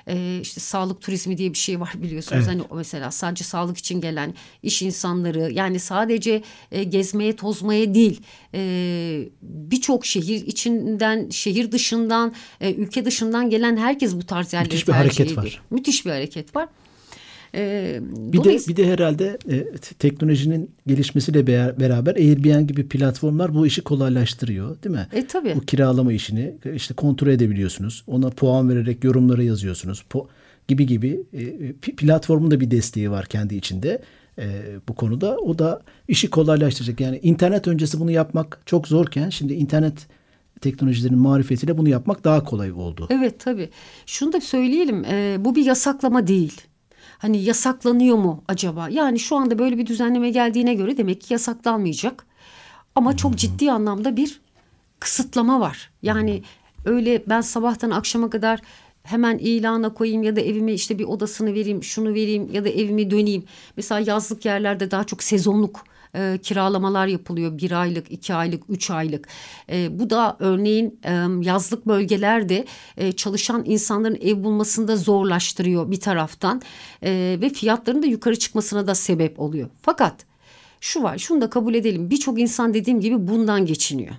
e, 0.08 0.40
işte 0.42 0.62
sağlık 0.62 1.02
turizmi 1.02 1.38
diye 1.38 1.54
bir 1.54 1.58
şey 1.58 1.80
var 1.80 1.94
biliyorsunuz. 1.96 2.48
Evet. 2.48 2.48
Hani 2.48 2.78
mesela 2.78 3.12
sadece 3.12 3.44
sağlık 3.44 3.78
için 3.78 4.02
gelen 4.02 4.34
iş 4.64 4.82
insanları 4.82 5.52
yani 5.52 5.80
sadece 5.80 6.42
e, 6.72 6.84
gezmeye 6.84 7.36
tozmaya 7.36 7.94
değil 7.94 8.22
e, 8.54 9.30
birçok 9.42 10.06
şehir 10.06 10.48
içinden 10.48 11.30
şehir 11.30 11.72
dışından 11.72 12.34
e, 12.62 12.74
ülke 12.74 13.06
dışından 13.06 13.50
gelen 13.50 13.78
herkes 13.78 14.16
bu 14.16 14.26
tarz 14.26 14.54
yerleri 14.54 14.68
Müthiş 14.70 14.88
bir 14.88 14.94
hareket 14.94 15.28
ediyor. 15.28 15.44
var. 15.44 15.62
Müthiş 15.70 16.06
bir 16.06 16.12
hareket 16.12 16.56
var. 16.56 16.70
Ee, 17.56 18.00
bir 18.04 18.44
de 18.44 18.58
bir 18.68 18.76
de 18.76 18.92
herhalde 18.92 19.38
e, 19.50 19.72
teknolojinin 20.00 20.72
gelişmesiyle 20.88 21.48
beraber 21.80 22.16
Airbnb 22.16 22.70
gibi 22.70 22.88
platformlar 22.88 23.54
bu 23.54 23.68
işi 23.68 23.82
kolaylaştırıyor, 23.82 24.84
değil 24.84 24.96
mi? 24.96 25.08
E 25.14 25.28
tabii. 25.28 25.56
Bu 25.56 25.62
kiralama 25.62 26.14
işini 26.14 26.56
işte 26.76 26.94
kontrol 26.94 27.28
edebiliyorsunuz. 27.28 28.04
Ona 28.08 28.30
puan 28.30 28.70
vererek 28.70 29.04
yorumlara 29.04 29.44
yazıyorsunuz. 29.44 30.06
Po 30.10 30.28
gibi 30.68 30.86
gibi 30.88 31.24
e, 31.34 31.74
platformun 31.74 32.52
da 32.52 32.60
bir 32.60 32.72
desteği 32.72 33.12
var 33.12 33.26
kendi 33.26 33.56
içinde 33.56 34.02
e, 34.40 34.46
bu 34.90 34.96
konuda. 34.96 35.38
O 35.38 35.60
da 35.60 35.82
işi 36.08 36.30
kolaylaştıracak. 36.30 37.00
Yani 37.00 37.20
internet 37.24 37.68
öncesi 37.68 38.00
bunu 38.00 38.12
yapmak 38.12 38.62
çok 38.66 38.88
zorken 38.88 39.30
şimdi 39.30 39.54
internet 39.54 40.08
teknolojilerin 40.62 41.18
marifetiyle 41.18 41.78
bunu 41.78 41.90
yapmak 41.90 42.24
daha 42.24 42.44
kolay 42.44 42.72
oldu. 42.72 43.08
Evet 43.10 43.40
tabii. 43.40 43.70
Şunu 44.06 44.34
da 44.34 44.42
söyleyelim. 44.42 45.06
E, 45.06 45.38
bu 45.40 45.56
bir 45.56 45.66
yasaklama 45.66 46.28
değil 46.28 46.62
hani 47.24 47.44
yasaklanıyor 47.44 48.18
mu 48.18 48.44
acaba? 48.48 48.90
Yani 48.90 49.20
şu 49.20 49.36
anda 49.36 49.60
böyle 49.60 49.78
bir 49.78 49.86
düzenleme 49.86 50.30
geldiğine 50.30 50.74
göre 50.74 50.98
demek 50.98 51.22
ki 51.22 51.34
yasaklanmayacak. 51.34 52.26
Ama 52.96 53.18
çok 53.18 53.36
ciddi 53.36 53.72
anlamda 53.72 54.18
bir 54.18 54.42
kısıtlama 55.00 55.60
var. 55.60 55.92
Yani 56.02 56.44
öyle 56.86 57.24
ben 57.28 57.42
sabahtan 57.42 57.92
akşama 57.92 58.30
kadar 58.30 58.60
hemen 59.04 59.38
ilana 59.38 59.94
koyayım 59.94 60.24
ya 60.24 60.36
da 60.36 60.42
evime 60.42 60.74
işte 60.74 61.00
bir 61.00 61.04
odasını 61.04 61.54
vereyim, 61.54 61.84
şunu 61.84 62.10
vereyim 62.14 62.50
ya 62.52 62.66
da 62.66 62.70
evimi 62.70 63.12
döneyim. 63.12 63.44
Mesela 63.78 64.00
yazlık 64.00 64.46
yerlerde 64.46 64.92
daha 64.92 65.04
çok 65.04 65.24
sezonluk 65.24 65.84
e, 66.16 66.40
kiralamalar 66.44 67.08
yapılıyor. 67.08 67.58
Bir 67.58 67.72
aylık, 67.72 68.12
iki 68.12 68.34
aylık, 68.34 68.64
üç 68.70 68.92
aylık. 68.92 69.28
E, 69.70 70.00
bu 70.00 70.10
da 70.10 70.38
örneğin 70.40 71.00
e, 71.04 71.12
yazlık 71.42 71.88
bölgelerde 71.88 72.66
e, 72.98 73.12
çalışan 73.12 73.64
insanların 73.66 74.18
ev 74.22 74.44
bulmasını 74.44 74.88
da 74.88 74.98
zorlaştırıyor 74.98 75.92
bir 75.92 76.00
taraftan. 76.00 76.62
E, 77.04 77.38
ve 77.42 77.50
fiyatların 77.50 78.04
da 78.04 78.08
yukarı 78.08 78.40
çıkmasına 78.40 78.88
da 78.88 78.96
sebep 78.96 79.40
oluyor. 79.40 79.70
Fakat 79.82 80.26
şu 80.82 81.04
var, 81.04 81.18
şunu 81.18 81.42
da 81.42 81.50
kabul 81.50 81.74
edelim. 81.74 82.10
Birçok 82.10 82.40
insan 82.40 82.74
dediğim 82.74 83.00
gibi 83.00 83.28
bundan 83.28 83.66
geçiniyor. 83.66 84.16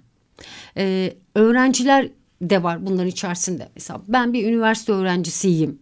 E, 0.77 1.15
öğrenciler 1.35 2.09
de 2.43 2.63
var 2.63 2.87
bunların 2.87 3.07
içerisinde. 3.07 3.69
Mesela 3.75 4.03
ben 4.09 4.33
bir 4.33 4.49
üniversite 4.49 4.93
öğrencisiyim 4.93 5.79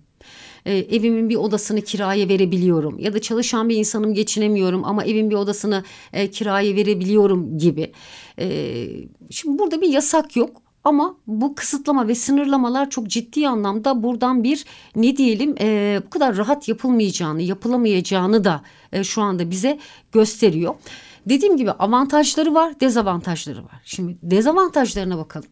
e, 0.66 0.76
evimin 0.76 1.28
bir 1.28 1.37
odasını 1.37 1.81
kiraya 1.81 2.28
verebiliyorum 2.28 2.99
ya 2.99 3.14
da 3.14 3.21
çalışan 3.21 3.69
bir 3.69 3.76
insanım 3.76 4.14
geçinemiyorum 4.14 4.85
ama 4.85 5.04
evin 5.04 5.31
bir 5.31 5.35
odasını 5.35 5.85
e, 6.12 6.31
kiraya 6.31 6.76
verebiliyorum 6.76 7.59
gibi. 7.59 7.92
E, 8.38 8.87
şimdi 9.31 9.59
burada 9.59 9.81
bir 9.81 9.88
yasak 9.88 10.37
yok 10.37 10.62
ama 10.85 11.16
bu 11.26 11.54
kısıtlama 11.54 12.09
ve 12.09 12.14
sınırlamalar 12.14 12.90
çok 12.90 13.07
ciddi 13.07 13.49
anlamda 13.49 14.02
buradan 14.02 14.45
bir 14.45 14.64
ne 14.97 15.16
diyelim 15.16 15.54
e, 15.61 16.00
bu 16.07 16.11
kadar 16.11 16.37
rahat 16.37 16.69
yapılmayacağını, 16.69 17.42
yapılamayacağını 17.42 18.45
da 18.45 18.62
e, 18.92 19.04
şu 19.04 19.23
anda 19.23 19.50
bize 19.50 19.78
gösteriyor. 20.12 20.75
Dediğim 21.26 21.57
gibi 21.57 21.71
avantajları 21.71 22.54
var, 22.54 22.81
dezavantajları 22.81 23.64
var. 23.64 23.81
Şimdi 23.85 24.16
dezavantajlarına 24.23 25.19
bakalım. 25.19 25.49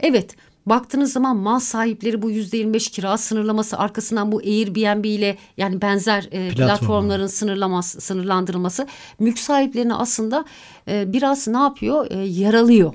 Evet, 0.00 0.36
Baktığınız 0.66 1.12
zaman 1.12 1.36
mal 1.36 1.58
sahipleri 1.58 2.22
bu 2.22 2.30
yüzde 2.30 2.56
25 2.56 2.90
kira 2.90 3.16
sınırlaması 3.16 3.78
arkasından 3.78 4.32
bu 4.32 4.38
Airbnb 4.38 5.04
ile 5.04 5.36
yani 5.56 5.82
benzer 5.82 6.28
e, 6.30 6.48
platformların 6.48 7.26
sınırlaması, 7.26 8.00
sınırlandırılması 8.00 8.86
mülk 9.18 9.38
sahiplerini 9.38 9.94
aslında 9.94 10.44
e, 10.88 11.12
biraz 11.12 11.48
ne 11.48 11.58
yapıyor? 11.58 12.10
E, 12.10 12.18
yaralıyor. 12.18 12.92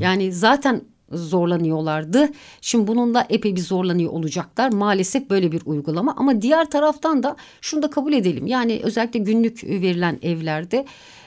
Yani 0.00 0.32
zaten 0.32 0.82
zorlanıyorlardı. 1.12 2.28
Şimdi 2.60 2.86
bununla 2.86 3.26
epey 3.28 3.56
bir 3.56 3.60
zorlanıyor 3.60 4.12
olacaklar. 4.12 4.72
Maalesef 4.72 5.30
böyle 5.30 5.52
bir 5.52 5.62
uygulama 5.64 6.14
ama 6.16 6.42
diğer 6.42 6.70
taraftan 6.70 7.22
da 7.22 7.36
şunu 7.60 7.82
da 7.82 7.90
kabul 7.90 8.12
edelim. 8.12 8.46
Yani 8.46 8.80
özellikle 8.82 9.18
günlük 9.18 9.64
verilen 9.64 10.18
evlerde 10.22 10.86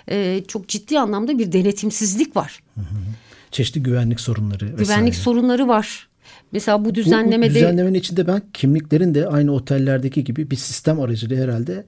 e, 0.09 0.43
çok 0.47 0.67
ciddi 0.67 0.99
anlamda 0.99 1.37
bir 1.37 1.51
denetimsizlik 1.51 2.35
var. 2.35 2.63
Hı 2.75 2.81
çeşitli 3.51 3.83
güvenlik 3.83 4.19
sorunları 4.19 4.65
vesaire. 4.65 4.83
Güvenlik 4.83 5.15
sorunları 5.15 5.67
var. 5.67 6.07
Mesela 6.51 6.85
bu 6.85 6.95
düzenlemede... 6.95 7.49
Bu, 7.49 7.53
bu 7.53 7.55
düzenlemenin 7.55 7.99
içinde 7.99 8.27
ben 8.27 8.41
kimliklerin 8.53 9.15
de 9.15 9.27
aynı 9.27 9.51
otellerdeki 9.51 10.23
gibi 10.23 10.51
bir 10.51 10.55
sistem 10.55 10.99
aracılığıyla 10.99 11.43
herhalde 11.43 11.85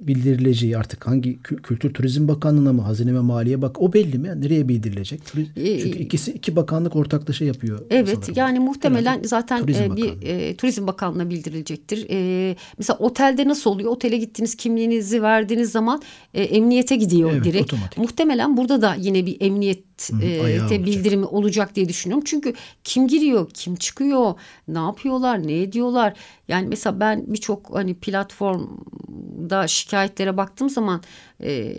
bildirileceği 0.00 0.78
artık 0.78 1.06
hangi 1.06 1.42
Kültür 1.42 1.94
Turizm 1.94 2.28
Bakanlığı'na 2.28 2.72
mı 2.72 2.82
Hazine 2.82 3.14
ve 3.14 3.20
Maliye 3.20 3.62
Bak 3.62 3.82
o 3.82 3.92
belli 3.92 4.18
mi? 4.18 4.32
Nereye 4.36 4.68
bildirilecek? 4.68 5.20
Ee, 5.56 5.78
Çünkü 5.78 5.98
ikisi 5.98 6.32
iki 6.32 6.56
bakanlık 6.56 6.96
ortaklaşa 6.96 7.44
yapıyor. 7.44 7.80
Evet 7.90 8.08
sanırım. 8.08 8.34
yani 8.36 8.58
muhtemelen 8.58 9.10
Herhalde 9.10 9.28
zaten 9.28 9.60
Turizm 9.60 9.82
e, 9.82 9.96
bir 9.96 10.22
e, 10.22 10.56
Turizm 10.56 10.86
Bakanlığı'na 10.86 11.30
bildirilecektir. 11.30 12.06
E, 12.10 12.56
mesela 12.78 12.98
otelde 12.98 13.48
nasıl 13.48 13.70
oluyor? 13.70 13.90
Otele 13.90 14.16
gittiniz 14.16 14.54
kimliğinizi 14.54 15.22
verdiğiniz 15.22 15.70
zaman 15.70 16.02
e, 16.34 16.42
emniyete 16.42 16.96
gidiyor 16.96 17.32
evet, 17.32 17.44
direkt. 17.44 17.72
Otomatik. 17.72 17.98
Muhtemelen 17.98 18.56
burada 18.56 18.82
da 18.82 18.94
yine 18.94 19.26
bir 19.26 19.36
emniyet 19.40 19.87
e, 20.22 20.84
bildirimi 20.86 21.24
olacak 21.24 21.74
diye 21.74 21.88
düşünüyorum. 21.88 22.24
Çünkü 22.26 22.54
kim 22.84 23.08
giriyor, 23.08 23.50
kim 23.54 23.76
çıkıyor, 23.76 24.34
ne 24.68 24.78
yapıyorlar, 24.78 25.46
ne 25.46 25.62
ediyorlar? 25.62 26.14
Yani 26.48 26.68
mesela 26.68 27.00
ben 27.00 27.24
birçok 27.26 27.74
hani 27.74 27.94
platformda 27.94 29.66
şikayetlere 29.66 30.36
baktığım 30.36 30.70
zaman 30.70 31.02
e, 31.42 31.74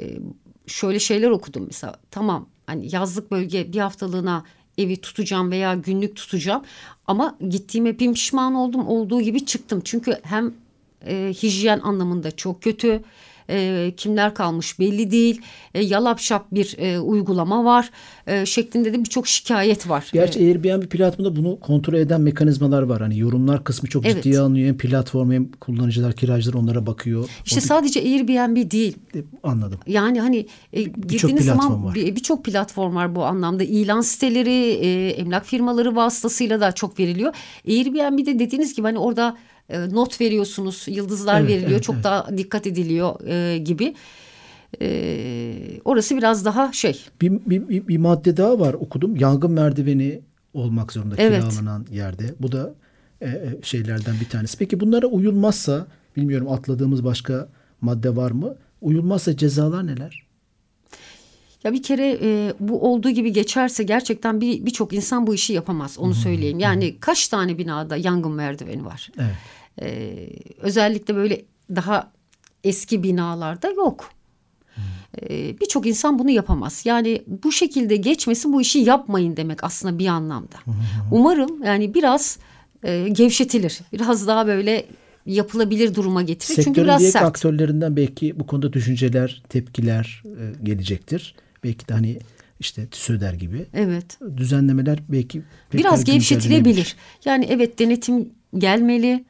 şöyle 0.68 1.00
şeyler 1.00 1.30
okudum 1.30 1.64
mesela. 1.68 1.96
Tamam 2.12 2.50
hani 2.66 2.96
yazlık 2.96 3.32
bölge 3.32 3.74
bir 3.74 3.80
haftalığına 3.80 4.44
evi 4.78 5.02
tutacağım 5.02 5.52
veya 5.52 5.74
günlük 5.74 6.16
tutacağım 6.16 6.64
ama 7.08 7.38
gittiğime 7.50 8.00
bin 8.00 8.14
pişman 8.14 8.56
oldum 8.56 8.88
olduğu 8.88 9.22
gibi 9.22 9.46
çıktım. 9.46 9.82
Çünkü 9.84 10.20
hem 10.24 10.54
e, 11.06 11.34
hijyen 11.44 11.80
anlamında 11.80 12.32
çok 12.32 12.62
kötü 12.62 13.04
e, 13.50 13.92
kimler 13.98 14.34
kalmış 14.34 14.80
belli 14.80 15.12
değil. 15.12 15.42
E, 15.74 15.84
yalapşap 15.84 16.46
bir 16.52 16.76
e, 16.78 17.00
uygulama 17.00 17.66
var 17.66 17.92
e, 18.28 18.46
şeklinde 18.46 18.94
de 18.94 19.00
birçok 19.00 19.28
şikayet 19.28 19.90
var. 19.90 20.10
Gerçi 20.14 20.40
Airbnb 20.40 20.90
platformunda 20.90 21.36
bunu 21.36 21.60
kontrol 21.60 21.94
eden 21.94 22.22
mekanizmalar 22.22 22.82
var. 22.82 23.02
Hani 23.02 23.20
yorumlar 23.20 23.64
kısmı 23.64 23.90
çok 23.90 24.06
evet. 24.06 24.16
ciddiye 24.16 24.40
alınıyor. 24.40 24.68
Hem 24.68 24.78
platform 24.78 25.32
hem 25.32 25.52
kullanıcılar, 25.52 26.14
kiracılar 26.14 26.54
onlara 26.54 26.86
bakıyor. 26.86 27.30
İşte 27.46 27.60
Onu... 27.60 27.66
sadece 27.68 28.00
Airbnb 28.00 28.72
değil. 28.72 28.98
E, 29.16 29.20
anladım. 29.44 29.80
Yani 29.88 30.22
hani 30.22 30.48
e, 30.74 30.84
girdiğiniz 30.84 31.46
zaman 31.46 31.96
birçok 31.96 32.46
bir 32.46 32.52
platform 32.52 32.96
var 32.96 33.16
bu 33.16 33.26
anlamda. 33.26 33.64
İlan 33.64 34.02
siteleri, 34.02 34.72
e, 34.72 35.10
emlak 35.10 35.46
firmaları 35.46 35.96
vasıtasıyla 35.96 36.62
da 36.62 36.72
çok 36.72 37.00
veriliyor. 37.00 37.34
Airbnb'de 37.68 38.40
dediğiniz 38.40 38.74
gibi 38.76 38.88
hani 38.88 39.00
orada 39.00 39.38
e, 39.70 39.90
not 39.90 40.22
veriyorsunuz, 40.22 40.86
yıldızlar 40.88 41.40
evet, 41.40 41.50
veriliyor, 41.50 41.72
evet, 41.72 41.84
çok 41.84 41.96
evet. 41.96 42.04
daha 42.04 42.38
dikkat 42.38 42.68
ediliyor 42.68 43.28
e, 43.28 43.58
gibi. 43.58 43.96
E, 44.82 45.80
orası 45.86 46.18
biraz 46.18 46.46
daha 46.46 46.74
şey. 46.74 47.06
Bir, 47.22 47.32
bir, 47.32 47.88
bir 47.88 47.98
madde 47.98 48.38
daha 48.38 48.60
var 48.60 48.74
okudum. 48.74 49.16
Yangın 49.16 49.52
merdiveni 49.52 50.22
olmak 50.54 50.94
zorunda 50.94 51.16
evet. 51.18 51.44
kiralanan 51.50 51.86
yerde. 51.92 52.34
Bu 52.40 52.52
da 52.52 52.74
e, 53.22 53.30
e, 53.30 53.60
şeylerden 53.64 54.16
bir 54.22 54.30
tanesi. 54.30 54.58
Peki 54.58 54.80
bunlara 54.80 55.08
uyulmazsa 55.08 55.88
bilmiyorum 56.18 56.52
atladığımız 56.52 57.04
başka 57.04 57.50
madde 57.82 58.16
var 58.16 58.32
mı? 58.32 58.56
Uyulmazsa 58.82 59.38
cezalar 59.38 59.88
neler? 59.88 60.30
Ya 61.64 61.74
bir 61.74 61.84
kere 61.84 62.18
e, 62.22 62.54
bu 62.60 62.92
olduğu 62.92 63.10
gibi 63.10 63.34
geçerse 63.34 63.84
gerçekten 63.84 64.42
bir 64.42 64.66
birçok 64.66 64.94
insan 64.94 65.28
bu 65.28 65.36
işi 65.36 65.54
yapamaz. 65.54 65.98
Onu 66.00 66.14
söyleyeyim. 66.14 66.60
Yani 66.60 66.96
kaç 67.00 67.28
tane 67.28 67.58
binada 67.58 67.98
yangın 67.98 68.32
merdiveni 68.32 68.86
var? 68.86 69.12
Evet. 69.18 69.36
Ee, 69.82 70.30
özellikle 70.58 71.16
böyle 71.16 71.42
daha 71.76 72.12
eski 72.64 73.04
binalarda 73.04 73.70
yok. 73.70 74.12
Ee, 75.22 75.60
Birçok 75.60 75.86
insan 75.88 76.20
bunu 76.20 76.30
yapamaz. 76.30 76.82
Yani 76.86 77.24
bu 77.28 77.52
şekilde 77.52 77.96
geçmesi 77.96 78.54
bu 78.54 78.62
işi 78.62 78.80
yapmayın 78.80 79.38
demek 79.38 79.64
aslında 79.64 80.00
bir 80.00 80.08
anlamda. 80.08 80.56
Umarım 81.12 81.64
yani 81.64 81.94
biraz 81.94 82.40
e, 82.84 83.08
gevşetilir. 83.12 83.80
Biraz 83.94 84.28
daha 84.28 84.48
böyle 84.48 84.86
yapılabilir 85.26 85.96
duruma 85.96 86.22
getirir. 86.22 86.56
Sektörün 86.56 86.66
Çünkü 86.66 86.84
biraz 86.84 87.00
diğer 87.00 87.12
sert. 87.12 87.24
aktörlerinden 87.24 87.96
belki 87.96 88.40
bu 88.40 88.48
konuda 88.48 88.74
düşünceler, 88.74 89.44
tepkiler 89.50 90.24
e, 90.26 90.64
gelecektir. 90.64 91.36
Belki 91.64 91.88
de 91.88 91.94
hani 91.94 92.20
işte 92.60 92.88
TÜSÖDER 92.88 93.34
gibi. 93.34 93.66
Evet. 93.74 94.20
Düzenlemeler 94.38 95.00
belki 95.10 95.42
biraz 95.74 96.04
gevşetilebilir. 96.04 96.96
Yani 97.26 97.48
evet 97.50 97.80
denetim 97.80 98.30
gelmeli 98.58 99.26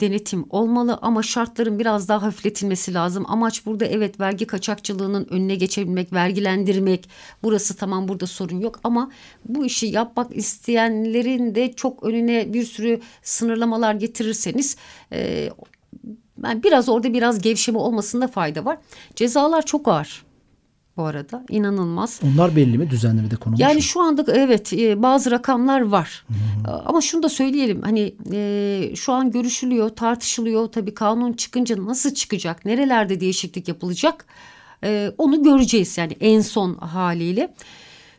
denetim 0.00 0.46
olmalı 0.50 0.98
ama 1.02 1.22
şartların 1.22 1.78
biraz 1.78 2.08
daha 2.08 2.22
hafifletilmesi 2.22 2.94
lazım. 2.94 3.24
Amaç 3.28 3.66
burada 3.66 3.84
evet 3.84 4.20
vergi 4.20 4.46
kaçakçılığının 4.46 5.26
önüne 5.30 5.54
geçebilmek, 5.54 6.12
vergilendirmek. 6.12 7.08
Burası 7.42 7.76
tamam 7.76 8.08
burada 8.08 8.26
sorun 8.26 8.60
yok 8.60 8.80
ama 8.84 9.10
bu 9.44 9.66
işi 9.66 9.86
yapmak 9.86 10.36
isteyenlerin 10.36 11.54
de 11.54 11.72
çok 11.72 12.02
önüne 12.02 12.52
bir 12.52 12.64
sürü 12.64 13.00
sınırlamalar 13.22 13.94
getirirseniz 13.94 14.76
e, 15.12 15.48
yani 16.44 16.62
biraz 16.62 16.88
orada 16.88 17.12
biraz 17.12 17.42
gevşeme 17.42 17.78
olmasında 17.78 18.28
fayda 18.28 18.64
var. 18.64 18.78
Cezalar 19.16 19.66
çok 19.66 19.88
ağır 19.88 20.24
bu 20.96 21.02
arada. 21.04 21.44
inanılmaz. 21.48 22.20
Onlar 22.34 22.56
belli 22.56 22.78
mi 22.78 22.90
düzenlemede 22.90 23.36
konulmuş 23.36 23.60
Yani 23.60 23.74
mu? 23.74 23.82
şu 23.82 24.00
anda 24.00 24.32
evet 24.32 24.72
e, 24.72 25.02
bazı 25.02 25.30
rakamlar 25.30 25.80
var. 25.80 26.24
Hmm. 26.26 26.36
Ama 26.86 27.00
şunu 27.00 27.22
da 27.22 27.28
söyleyelim 27.28 27.82
hani 27.82 28.14
e, 28.32 28.90
şu 28.96 29.12
an 29.12 29.30
görüşülüyor, 29.30 29.88
tartışılıyor. 29.88 30.66
Tabii 30.66 30.94
kanun 30.94 31.32
çıkınca 31.32 31.86
nasıl 31.86 32.14
çıkacak, 32.14 32.64
nerelerde 32.64 33.20
değişiklik 33.20 33.68
yapılacak 33.68 34.26
e, 34.84 35.12
onu 35.18 35.42
göreceğiz 35.42 35.98
yani 35.98 36.16
en 36.20 36.40
son 36.40 36.74
haliyle. 36.74 37.54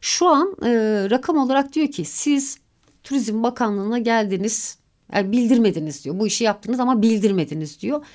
Şu 0.01 0.27
an 0.27 0.55
e, 0.63 0.69
rakam 1.09 1.37
olarak 1.37 1.73
diyor 1.73 1.87
ki 1.87 2.05
siz 2.05 2.57
Turizm 3.03 3.43
Bakanlığı'na 3.43 3.97
geldiniz, 3.97 4.77
yani 5.13 5.31
bildirmediniz 5.31 6.05
diyor. 6.05 6.19
Bu 6.19 6.27
işi 6.27 6.43
yaptınız 6.43 6.79
ama 6.79 7.01
bildirmediniz 7.01 7.81
diyor. 7.81 8.05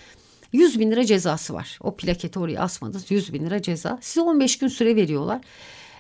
100 0.53 0.81
bin 0.81 0.91
lira 0.91 1.05
cezası 1.05 1.55
var. 1.55 1.79
O 1.81 1.97
plaketi 1.97 2.39
oraya 2.39 2.61
asmadınız 2.61 3.11
100 3.11 3.33
bin 3.33 3.47
lira 3.47 3.63
ceza. 3.63 3.99
Size 4.01 4.21
15 4.21 4.59
gün 4.59 4.69
süre 4.69 4.97
veriyorlar. 4.97 5.41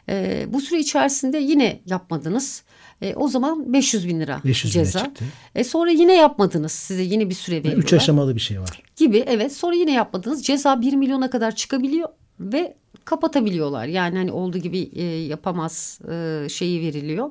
E, 0.09 0.47
bu 0.49 0.61
süre 0.61 0.79
içerisinde 0.79 1.39
yine 1.39 1.81
yapmadınız. 1.87 2.63
E, 3.03 3.15
o 3.15 3.29
zaman 3.29 3.73
500 3.73 4.09
bin 4.09 4.21
lira 4.21 4.41
500 4.45 4.73
ceza. 4.73 5.13
E, 5.55 5.65
sonra 5.65 5.91
yine 5.91 6.17
yapmadınız. 6.17 6.73
Size 6.73 7.03
yine 7.03 7.31
bir 7.31 7.35
süre 7.35 7.57
veriyorlar. 7.57 7.83
Üç 7.83 7.93
aşamalı 7.93 8.35
bir 8.35 8.41
şey 8.41 8.61
var. 8.61 8.83
Gibi 8.97 9.25
evet. 9.27 9.53
Sonra 9.53 9.75
yine 9.75 9.93
yapmadınız. 9.93 10.45
Ceza 10.45 10.81
1 10.81 10.93
milyona 10.93 11.31
kadar 11.31 11.55
çıkabiliyor 11.55 12.09
ve 12.41 12.77
kapatabiliyorlar. 13.11 13.87
Yani 13.87 14.17
hani 14.17 14.33
olduğu 14.33 14.59
gibi 14.59 14.91
e, 14.95 15.03
yapamaz 15.05 16.01
e, 16.11 16.47
şeyi 16.49 16.81
veriliyor. 16.81 17.31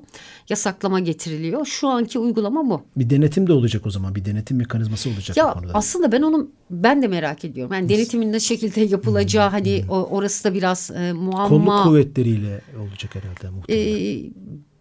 Yasaklama 0.50 1.00
getiriliyor. 1.00 1.65
Şu 1.65 1.88
anki 1.88 2.19
uygulama 2.19 2.69
bu. 2.69 2.81
Bir 2.98 3.09
denetim 3.09 3.48
de 3.48 3.53
olacak 3.53 3.86
o 3.86 3.89
zaman. 3.89 4.15
Bir 4.15 4.25
denetim 4.25 4.57
mekanizması 4.57 5.09
olacak 5.09 5.38
ya, 5.38 5.55
Aslında 5.74 6.12
ben 6.12 6.21
onu 6.21 6.50
ben 6.69 7.01
de 7.01 7.07
merak 7.07 7.45
ediyorum. 7.45 7.74
Yani 7.74 7.89
denetimin 7.89 8.31
ne 8.31 8.39
şekilde 8.39 8.81
yapılacağı 8.81 9.45
hmm. 9.45 9.51
hani 9.51 9.86
o, 9.89 9.95
orası 9.95 10.43
da 10.43 10.53
biraz 10.53 10.91
e, 10.91 11.13
muamma. 11.13 11.48
Kolluk 11.48 11.83
kuvvetleriyle 11.83 12.62
olacak 12.81 13.15
herhalde 13.15 13.55
muhtemelen. 13.55 14.25
E, 14.25 14.31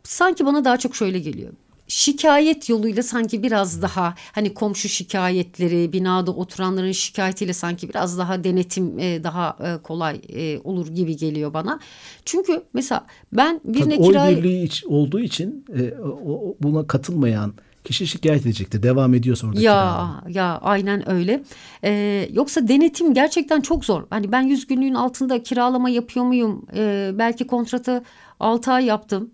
sanki 0.02 0.47
bana 0.47 0.64
daha 0.64 0.76
çok 0.76 0.97
şöyle 0.97 1.19
geliyor 1.19 1.52
şikayet 1.88 2.68
yoluyla 2.68 3.02
sanki 3.02 3.42
biraz 3.42 3.83
daha 3.83 4.14
hani 4.33 4.54
komşu 4.54 4.88
şikayetleri 4.88 5.92
binada 5.92 6.30
oturanların 6.30 6.92
şikayetiyle 6.92 7.52
sanki 7.52 7.88
biraz 7.88 8.18
daha 8.18 8.45
denetim 8.45 8.99
e, 8.99 9.25
daha 9.25 9.57
e, 9.64 9.83
kolay 9.83 10.21
e, 10.28 10.59
olur 10.59 10.88
gibi 10.88 11.16
geliyor 11.16 11.54
bana. 11.54 11.80
Çünkü 12.25 12.62
mesela 12.73 13.07
ben 13.33 13.61
birine 13.64 13.97
Tabii 13.97 14.07
kira... 14.09 14.26
Oy 14.26 14.37
birliği 14.37 14.68
olduğu 14.87 15.21
için 15.21 15.64
e, 15.78 15.95
o, 16.00 16.57
buna 16.61 16.87
katılmayan 16.87 17.54
kişi 17.85 18.07
şikayet 18.07 18.42
edecekti. 18.47 18.83
Devam 18.83 19.14
ediyorsa 19.14 19.47
orada 19.47 19.61
Ya 19.61 19.62
kiralama. 19.73 20.23
ya 20.28 20.59
aynen 20.62 21.11
öyle. 21.11 21.42
Ee, 21.85 22.28
yoksa 22.33 22.68
denetim 22.68 23.14
gerçekten 23.14 23.61
çok 23.61 23.85
zor. 23.85 24.02
Hani 24.11 24.33
ben 24.33 24.42
100 24.42 24.66
günlüğün 24.66 24.95
altında 24.95 25.42
kiralama 25.42 25.90
yapıyor 25.90 26.26
muyum? 26.26 26.66
Ee, 26.75 27.11
belki 27.14 27.47
kontratı 27.47 28.02
6 28.40 28.72
ay 28.72 28.85
yaptım. 28.85 29.31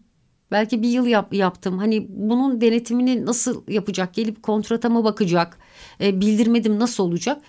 Belki 0.50 0.82
bir 0.82 0.88
yıl 0.88 1.06
yap, 1.06 1.34
yaptım. 1.34 1.78
Hani 1.78 2.06
bunun 2.08 2.60
denetimini 2.60 3.26
nasıl 3.26 3.62
yapacak? 3.68 4.14
Gelip 4.14 4.42
kontrata 4.42 4.88
mı 4.88 5.04
bakacak? 5.04 5.58
E, 6.00 6.20
bildirmedim 6.20 6.78
nasıl 6.78 7.04
olacak? 7.04 7.42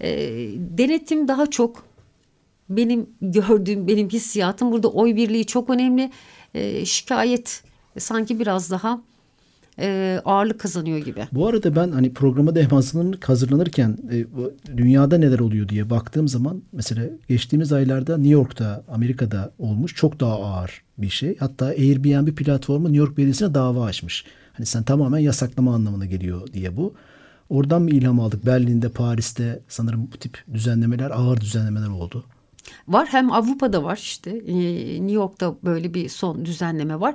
E, 0.00 0.08
denetim 0.56 1.28
daha 1.28 1.46
çok 1.46 1.84
benim 2.68 3.10
gördüğüm, 3.20 3.86
benim 3.86 4.08
hissiyatım 4.08 4.72
burada 4.72 4.88
oy 4.88 5.16
birliği 5.16 5.46
çok 5.46 5.70
önemli. 5.70 6.10
E, 6.54 6.84
şikayet 6.84 7.62
sanki 7.98 8.40
biraz 8.40 8.70
daha 8.70 9.00
e, 9.80 10.20
ağırlık 10.24 10.60
kazanıyor 10.60 10.98
gibi. 10.98 11.28
Bu 11.32 11.46
arada 11.48 11.76
ben 11.76 11.90
hani 11.90 12.14
programa 12.14 12.54
da 12.54 12.60
hazırlanırken 13.26 13.98
e, 14.12 14.26
dünyada 14.76 15.18
neler 15.18 15.38
oluyor 15.38 15.68
diye 15.68 15.90
baktığım 15.90 16.28
zaman 16.28 16.62
mesela 16.72 17.04
geçtiğimiz 17.28 17.72
aylarda 17.72 18.16
New 18.16 18.32
York'ta 18.32 18.84
Amerika'da 18.88 19.52
olmuş 19.58 19.94
çok 19.94 20.20
daha 20.20 20.34
ağır 20.34 20.82
bir 20.98 21.08
şey. 21.08 21.36
Hatta 21.38 21.66
Airbnb 21.66 22.34
platformu 22.36 22.84
New 22.84 22.98
York 22.98 23.16
Belediyesi'ne 23.16 23.54
dava 23.54 23.84
açmış. 23.84 24.24
Hani 24.52 24.66
sen 24.66 24.82
tamamen 24.82 25.18
yasaklama 25.18 25.74
anlamına 25.74 26.06
geliyor 26.06 26.52
diye 26.52 26.76
bu. 26.76 26.94
Oradan 27.50 27.82
mı 27.82 27.90
ilham 27.90 28.20
aldık? 28.20 28.46
Berlin'de, 28.46 28.88
Paris'te 28.88 29.60
sanırım 29.68 30.08
bu 30.12 30.16
tip 30.16 30.44
düzenlemeler, 30.54 31.10
ağır 31.10 31.40
düzenlemeler 31.40 31.88
oldu. 31.88 32.24
Var 32.88 33.08
hem 33.10 33.32
Avrupa'da 33.32 33.84
var 33.84 33.96
işte 33.96 34.30
ee, 34.30 34.54
New 34.92 35.12
York'ta 35.12 35.54
böyle 35.64 35.94
bir 35.94 36.08
son 36.08 36.44
düzenleme 36.44 37.00
var. 37.00 37.14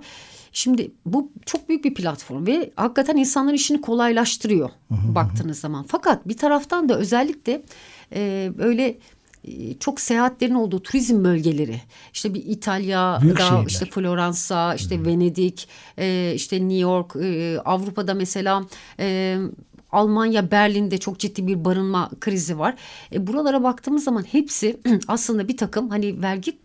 Şimdi 0.52 0.92
bu 1.06 1.32
çok 1.46 1.70
büyük 1.70 1.86
bir 1.86 1.94
platform 1.94 2.48
ve 2.48 2.72
hakikaten 2.76 3.18
insanların 3.18 3.56
işini 3.56 3.82
kolaylaştırıyor 3.82 4.70
baktığınız 4.90 5.60
zaman. 5.60 5.86
Fakat 5.88 6.28
bir 6.28 6.38
taraftan 6.38 6.90
da 6.90 6.98
özellikle 6.98 7.64
e, 8.16 8.52
böyle 8.58 8.98
e, 9.48 9.74
çok 9.80 10.00
seyahatlerin 10.00 10.54
olduğu 10.54 10.84
turizm 10.84 11.24
bölgeleri 11.24 11.82
işte 12.14 12.34
bir 12.34 12.44
İtalya'da 12.46 13.64
işte 13.68 13.86
Floransa 13.86 14.76
işte 14.76 14.98
hmm. 14.98 15.06
Venedik 15.06 15.68
e, 15.98 16.32
işte 16.36 16.60
New 16.60 16.78
York 16.78 17.16
e, 17.16 17.60
Avrupa'da 17.66 18.14
mesela 18.14 18.66
e, 19.00 19.38
Almanya 19.96 20.52
Berlin'de 20.52 20.98
çok 20.98 21.20
ciddi 21.20 21.48
bir 21.48 21.66
barınma 21.66 22.10
krizi 22.20 22.60
var. 22.60 22.76
E, 23.14 23.28
buralara 23.28 23.64
baktığımız 23.64 24.04
zaman 24.04 24.24
hepsi 24.24 24.78
aslında 25.08 25.48
bir 25.48 25.58
takım 25.58 25.90
hani 25.90 26.22
vergi 26.22 26.58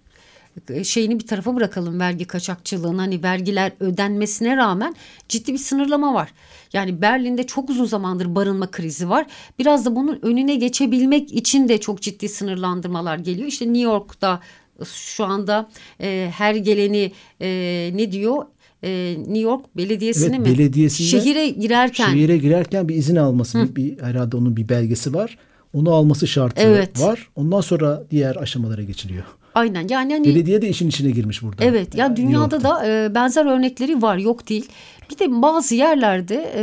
e, 0.71 0.85
şeyini 0.85 1.21
bir 1.21 1.27
tarafa 1.27 1.57
bırakalım 1.57 2.01
vergi 2.01 2.25
kaçakçılığın 2.25 2.99
hani 2.99 3.23
vergiler 3.23 3.73
ödenmesine 3.81 4.57
rağmen 4.57 4.95
ciddi 5.29 5.53
bir 5.53 5.59
sınırlama 5.59 6.15
var. 6.15 6.33
Yani 6.73 7.03
Berlin'de 7.03 7.47
çok 7.47 7.71
uzun 7.71 7.85
zamandır 7.85 8.35
barınma 8.35 8.71
krizi 8.71 9.09
var. 9.09 9.27
Biraz 9.59 9.85
da 9.85 9.97
bunun 9.97 10.19
önüne 10.23 10.55
geçebilmek 10.55 11.33
için 11.33 11.69
de 11.69 11.81
çok 11.81 12.03
ciddi 12.03 12.29
sınırlandırmalar 12.29 13.19
geliyor. 13.19 13.49
İşte 13.49 13.67
New 13.67 13.83
York'ta 13.83 14.41
şu 14.85 15.25
anda 15.25 15.71
e, 16.01 16.31
her 16.37 16.55
geleni 16.55 17.13
e, 17.41 17.91
ne 17.95 18.13
diyor? 18.13 18.47
E, 18.83 19.17
New 19.19 19.39
York 19.39 19.77
Belediyesi'ne 19.77 20.37
evet, 20.37 20.47
mi? 20.47 20.59
Belediyesinde 20.59 21.09
şehire 21.09 21.49
girerken. 21.49 22.11
Şehire 22.11 22.39
girerken 22.39 22.89
bir 22.89 22.95
izin 22.95 23.17
alması 23.17 23.59
bir, 23.59 23.75
bir 23.77 24.03
herhalde 24.03 24.37
onun 24.37 24.57
bir 24.57 24.69
belgesi 24.69 25.15
var. 25.15 25.39
Onu 25.73 25.93
alması 25.93 26.27
şartı 26.27 26.63
evet. 26.63 27.01
var. 27.01 27.29
Ondan 27.37 27.61
sonra 27.61 28.03
diğer 28.11 28.37
aşamalara 28.37 28.83
geçiliyor. 28.83 29.25
Aynen 29.55 29.89
yani 29.89 30.13
hani 30.13 30.25
belediye 30.25 30.63
de 30.63 30.69
işin 30.69 30.89
içine 30.89 31.11
girmiş 31.11 31.43
burada. 31.43 31.65
Evet 31.65 31.95
ya 31.95 32.05
yani 32.05 32.17
dünyada 32.17 32.63
da 32.63 32.87
e, 32.87 33.15
benzer 33.15 33.47
örnekleri 33.47 34.03
var 34.03 34.17
yok 34.17 34.49
değil. 34.49 34.69
Bir 35.11 35.19
de 35.19 35.43
bazı 35.43 35.75
yerlerde 35.75 36.53
e, 36.57 36.63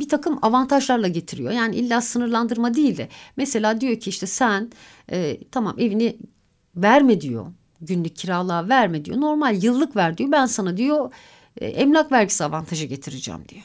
bir 0.00 0.08
takım 0.08 0.38
avantajlarla 0.42 1.08
getiriyor. 1.08 1.52
Yani 1.52 1.76
illa 1.76 2.00
sınırlandırma 2.00 2.74
değil 2.74 2.96
de 2.96 3.08
mesela 3.36 3.80
diyor 3.80 4.00
ki 4.00 4.10
işte 4.10 4.26
sen 4.26 4.70
e, 5.10 5.36
tamam 5.50 5.76
evini 5.78 6.16
verme 6.76 7.20
diyor. 7.20 7.46
Günlük 7.80 8.16
kiralığa 8.16 8.68
verme 8.68 9.04
diyor. 9.04 9.20
Normal 9.20 9.62
yıllık 9.62 9.96
ver 9.96 10.18
diyor. 10.18 10.32
Ben 10.32 10.46
sana 10.46 10.76
diyor 10.76 11.10
e, 11.60 11.66
emlak 11.66 12.12
vergisi 12.12 12.44
avantajı 12.44 12.86
getireceğim 12.86 13.40
diyor. 13.48 13.62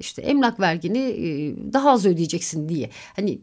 İşte 0.00 0.22
emlak 0.22 0.60
vergini 0.60 0.98
e, 0.98 1.54
daha 1.72 1.90
az 1.90 2.06
ödeyeceksin 2.06 2.68
diye. 2.68 2.90
Hani 3.16 3.40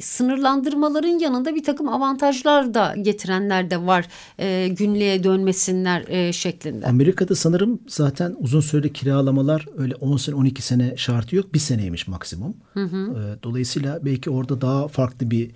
sınırlandırmaların 0.00 1.18
yanında 1.18 1.54
bir 1.54 1.64
takım 1.64 1.88
avantajlar 1.88 2.74
da 2.74 2.94
getirenler 3.02 3.70
de 3.70 3.86
var 3.86 4.08
e, 4.38 4.68
günlüğe 4.68 5.24
dönmesinler 5.24 6.08
e, 6.08 6.32
şeklinde. 6.32 6.86
Amerika'da 6.86 7.34
sanırım 7.34 7.80
zaten 7.88 8.36
uzun 8.38 8.60
süreli 8.60 8.92
kiralamalar 8.92 9.66
öyle 9.78 9.94
10 9.94 10.16
sene 10.16 10.34
12 10.34 10.62
sene 10.62 10.96
şartı 10.96 11.36
yok 11.36 11.54
bir 11.54 11.58
seneymiş 11.58 12.08
maksimum. 12.08 12.56
Hı 12.74 12.84
hı. 12.84 12.96
E, 12.96 13.42
dolayısıyla 13.42 14.04
belki 14.04 14.30
orada 14.30 14.60
daha 14.60 14.88
farklı 14.88 15.30
bir 15.30 15.50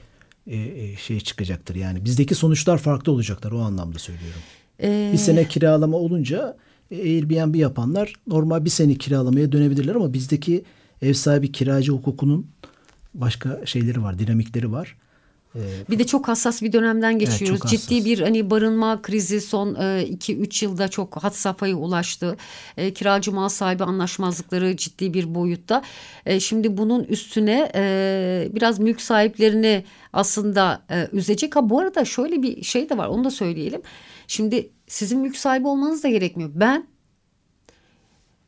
e, 0.46 0.57
e, 0.57 0.96
şey 0.96 1.20
çıkacaktır. 1.20 1.74
Yani 1.74 2.05
bizdeki 2.05 2.35
sonuçlar 2.35 2.79
farklı 2.79 3.12
olacaklar 3.12 3.53
o 3.53 3.59
anlamda 3.59 3.98
söylüyorum. 3.98 4.40
Ee... 4.83 5.11
Bir 5.12 5.18
sene 5.18 5.48
kiralama 5.48 5.96
olunca 5.96 6.57
Airbnb 6.92 7.55
yapanlar 7.55 8.12
normal 8.26 8.64
bir 8.64 8.70
sene 8.70 8.94
kiralamaya 8.94 9.53
dönebilirler 9.53 9.94
ama 9.94 10.12
bizdeki 10.12 10.64
ev 11.03 11.12
sahibi 11.12 11.53
kiracı 11.53 11.92
hukukunun 11.92 12.46
başka 13.14 13.66
şeyleri 13.66 14.03
var, 14.03 14.18
dinamikleri 14.18 14.72
var. 14.72 14.96
Bir 15.90 15.98
de 15.98 16.06
çok 16.06 16.28
hassas 16.28 16.62
bir 16.62 16.72
dönemden 16.72 17.18
geçiyoruz. 17.18 17.60
çok 17.60 17.70
Ciddi 17.70 18.04
bir 18.04 18.20
hani 18.20 18.50
barınma 18.50 19.02
krizi 19.02 19.40
son 19.40 19.74
2-3 19.74 20.64
yılda 20.64 20.88
çok 20.88 21.16
had 21.16 21.32
safhaya 21.32 21.76
ulaştı. 21.76 22.36
E, 22.76 22.94
kiracı 22.94 23.32
mal 23.32 23.48
sahibi 23.48 23.84
anlaşmazlıkları 23.84 24.76
ciddi 24.76 25.14
bir 25.14 25.34
boyutta. 25.34 25.82
E, 26.26 26.40
şimdi 26.40 26.76
bunun 26.76 27.04
üstüne 27.04 27.70
e, 27.74 28.48
biraz 28.52 28.78
mülk 28.78 29.00
sahiplerini 29.00 29.84
aslında 30.12 30.82
e, 30.90 31.08
üzecek. 31.12 31.56
Ha 31.56 31.70
bu 31.70 31.80
arada 31.80 32.04
şöyle 32.04 32.42
bir 32.42 32.62
şey 32.62 32.88
de 32.90 32.98
var 32.98 33.06
onu 33.06 33.24
da 33.24 33.30
söyleyelim. 33.30 33.82
Şimdi 34.26 34.70
sizin 34.86 35.20
mülk 35.20 35.36
sahibi 35.36 35.68
olmanız 35.68 36.04
da 36.04 36.08
gerekmiyor. 36.08 36.50
Ben 36.54 36.86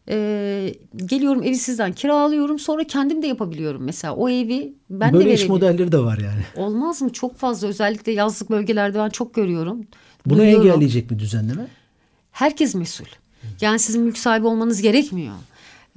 e, 0.09 0.75
geliyorum 0.97 1.43
evi 1.43 1.57
sizden 1.57 1.93
kiralıyorum 1.93 2.59
sonra 2.59 2.85
kendim 2.85 3.23
de 3.23 3.27
yapabiliyorum 3.27 3.83
mesela 3.83 4.15
o 4.15 4.29
evi 4.29 4.75
ben 4.91 5.09
de 5.09 5.13
Böyle 5.19 5.25
iş 5.35 5.41
verebilirim. 5.41 5.53
modelleri 5.55 5.93
de 5.93 5.99
var 5.99 6.19
yani. 6.19 6.67
Olmaz 6.67 7.03
mı? 7.03 7.13
Çok 7.13 7.37
fazla 7.37 7.69
özellikle 7.69 8.13
yazlık 8.13 8.51
bölgelerde 8.51 8.99
ben 8.99 9.09
çok 9.09 9.35
görüyorum. 9.35 9.87
Bunu 10.27 10.39
Duyuyorum. 10.39 10.67
engelleyecek 10.67 11.11
mi 11.11 11.19
düzenleme? 11.19 11.67
Herkes 12.33 12.75
mesul. 12.75 13.05
Yani 13.61 13.79
sizin 13.79 14.03
mülk 14.03 14.19
sahibi 14.19 14.47
olmanız 14.47 14.83
gerekmiyor. 14.83 15.35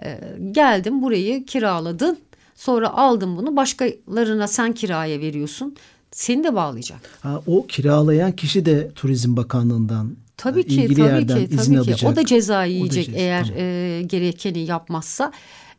Ee, 0.04 0.20
geldim 0.52 1.02
burayı 1.02 1.46
kiraladın. 1.46 2.18
Sonra 2.56 2.90
aldın 2.90 3.38
bunu 3.38 3.56
başkalarına 3.56 4.48
sen 4.48 4.74
kiraya 4.74 5.20
veriyorsun. 5.20 5.76
Seni 6.12 6.44
de 6.44 6.56
bağlayacak. 6.56 7.00
Ha, 7.22 7.42
o 7.48 7.68
kiralayan 7.68 8.32
kişi 8.32 8.66
de 8.66 8.92
Turizm 8.96 9.38
Bakanlığı'ndan 9.38 10.16
Tabii 10.38 10.68
ki 10.68 10.76
ilgili 10.76 10.96
tabii 10.96 11.08
yerden 11.08 11.46
ki 11.46 11.56
izin 11.56 11.76
tabii 11.76 11.86
ki. 11.86 11.92
alacak. 11.92 12.12
O 12.12 12.16
da 12.16 12.26
ceza 12.26 12.64
yiyecek 12.64 13.06
ceza, 13.06 13.18
eğer 13.18 13.44
tamam. 13.46 13.60
e, 13.62 14.02
gerekeni 14.06 14.60
yapmazsa. 14.60 15.32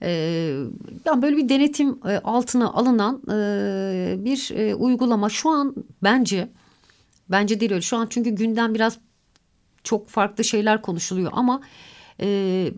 E, 0.03 0.11
yani 1.05 1.23
böyle 1.23 1.37
bir 1.37 1.49
denetim 1.49 1.99
e, 2.09 2.19
altına 2.19 2.73
alınan 2.73 3.23
e, 3.29 4.25
bir 4.25 4.51
e, 4.57 4.75
uygulama 4.75 5.29
şu 5.29 5.51
an 5.51 5.75
bence 6.03 6.49
bence 7.31 7.61
değil 7.61 7.73
öyle. 7.73 7.83
Şu 7.83 7.97
an 7.97 8.07
çünkü 8.11 8.31
gündem 8.31 8.75
biraz 8.75 8.99
çok 9.85 10.09
farklı 10.09 10.45
şeyler 10.45 10.83
konuşuluyor 10.83 11.31
ama 11.35 11.61
e, 12.21 12.71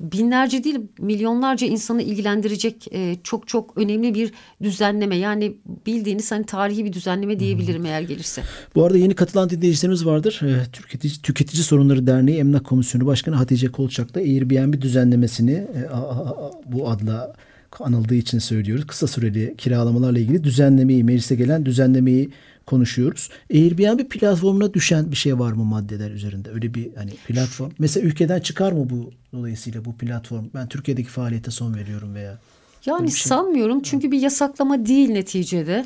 binlerce 0.00 0.64
değil 0.64 0.78
milyonlarca 0.98 1.66
insanı 1.66 2.02
ilgilendirecek 2.02 2.86
e, 2.92 3.16
çok 3.24 3.48
çok 3.48 3.78
önemli 3.78 4.14
bir 4.14 4.32
düzenleme. 4.62 5.16
Yani 5.16 5.56
bildiğiniz 5.86 6.32
hani 6.32 6.46
tarihi 6.46 6.84
bir 6.84 6.92
düzenleme 6.92 7.40
diyebilirim 7.40 7.86
eğer 7.86 8.02
gelirse. 8.02 8.42
Bu 8.74 8.84
arada 8.84 8.98
yeni 8.98 9.14
katılan 9.14 9.50
dinleyicilerimiz 9.50 10.06
vardır. 10.06 10.40
Ee, 10.44 10.70
Tüketici, 10.72 11.14
Tüketici 11.22 11.62
Sorunları 11.62 12.06
Derneği 12.06 12.38
Emlak 12.38 12.64
Komisyonu 12.64 13.06
Başkanı 13.06 13.34
Hatice 13.34 13.68
Kolçak'la 13.68 14.20
Airbnb 14.20 14.82
düzenlemesini 14.82 15.52
e, 15.52 15.88
a- 15.92 16.08
a- 16.08 16.46
a- 16.46 16.50
bu 16.66 16.88
adla 16.88 17.34
anıldığı 17.80 18.14
için 18.14 18.38
söylüyoruz. 18.38 18.86
Kısa 18.86 19.06
süreli 19.06 19.54
kiralamalarla 19.58 20.18
ilgili 20.18 20.44
düzenlemeyi, 20.44 21.04
meclise 21.04 21.34
gelen 21.34 21.66
düzenlemeyi 21.66 22.30
konuşuyoruz. 22.66 23.30
Airbnb 23.54 24.08
platformuna 24.08 24.74
düşen 24.74 25.10
bir 25.10 25.16
şey 25.16 25.38
var 25.38 25.52
mı 25.52 25.64
maddeler 25.64 26.10
üzerinde? 26.10 26.50
Öyle 26.50 26.74
bir 26.74 26.94
hani 26.94 27.10
platform. 27.10 27.70
Mesela 27.78 28.06
ülkeden 28.06 28.40
çıkar 28.40 28.72
mı 28.72 28.90
bu 28.90 29.10
dolayısıyla 29.32 29.84
bu 29.84 29.96
platform? 29.96 30.44
Ben 30.54 30.68
Türkiye'deki 30.68 31.08
faaliyete 31.08 31.50
son 31.50 31.74
veriyorum 31.74 32.14
veya 32.14 32.38
Yani 32.86 33.10
şey- 33.10 33.28
sanmıyorum 33.28 33.82
çünkü 33.82 34.10
bir 34.10 34.20
yasaklama 34.20 34.86
değil 34.86 35.10
neticede. 35.10 35.84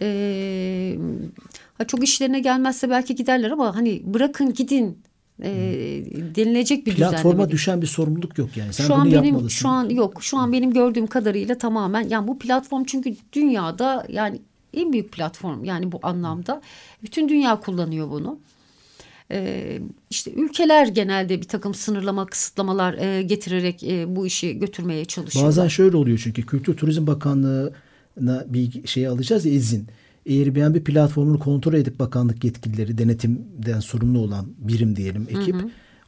Ee, 0.00 0.98
ha 1.78 1.86
çok 1.86 2.04
işlerine 2.04 2.40
gelmezse 2.40 2.90
belki 2.90 3.14
giderler 3.14 3.50
ama 3.50 3.76
hani 3.76 4.02
bırakın 4.04 4.54
gidin 4.54 4.98
e, 5.42 5.50
denilecek 6.36 6.86
bir 6.86 6.94
platforma 6.94 7.50
düşen 7.50 7.82
bir 7.82 7.86
sorumluluk 7.86 8.38
yok 8.38 8.56
yani. 8.56 8.72
Sen 8.72 8.84
şu 8.84 8.92
bunu 8.92 9.00
an 9.00 9.06
benim 9.06 9.24
yapmalısın. 9.24 9.48
şu 9.48 9.68
an 9.68 9.88
yok. 9.88 10.22
Şu 10.22 10.38
an 10.38 10.52
benim 10.52 10.72
gördüğüm 10.72 11.06
kadarıyla 11.06 11.58
tamamen 11.58 12.08
yani 12.08 12.28
bu 12.28 12.38
platform 12.38 12.84
çünkü 12.84 13.14
dünyada 13.32 14.06
yani 14.08 14.40
en 14.74 14.92
büyük 14.92 15.12
platform 15.12 15.64
yani 15.64 15.92
bu 15.92 16.00
anlamda. 16.02 16.62
Bütün 17.02 17.28
dünya 17.28 17.60
kullanıyor 17.60 18.10
bunu. 18.10 18.38
Ee, 19.30 19.80
işte 20.10 20.32
ülkeler 20.32 20.86
genelde 20.86 21.40
bir 21.40 21.48
takım 21.48 21.74
sınırlama, 21.74 22.26
kısıtlamalar 22.26 22.94
e, 22.94 23.22
getirerek 23.22 23.82
e, 23.82 24.16
bu 24.16 24.26
işi 24.26 24.58
götürmeye 24.58 25.04
çalışıyorlar. 25.04 25.48
Bazen 25.48 25.68
şöyle 25.68 25.96
oluyor 25.96 26.20
çünkü 26.24 26.46
Kültür 26.46 26.76
Turizm 26.76 27.06
Bakanlığı'na 27.06 28.44
bir 28.48 28.86
şey 28.86 29.06
alacağız 29.06 29.44
ya 29.46 29.52
izin. 29.52 29.86
Airbnb 30.28 30.84
platformunu 30.84 31.38
kontrol 31.38 31.74
edip 31.74 31.98
bakanlık 31.98 32.44
yetkilileri 32.44 32.98
denetimden 32.98 33.80
sorumlu 33.80 34.18
olan 34.18 34.46
birim 34.58 34.96
diyelim 34.96 35.26
ekip 35.30 35.56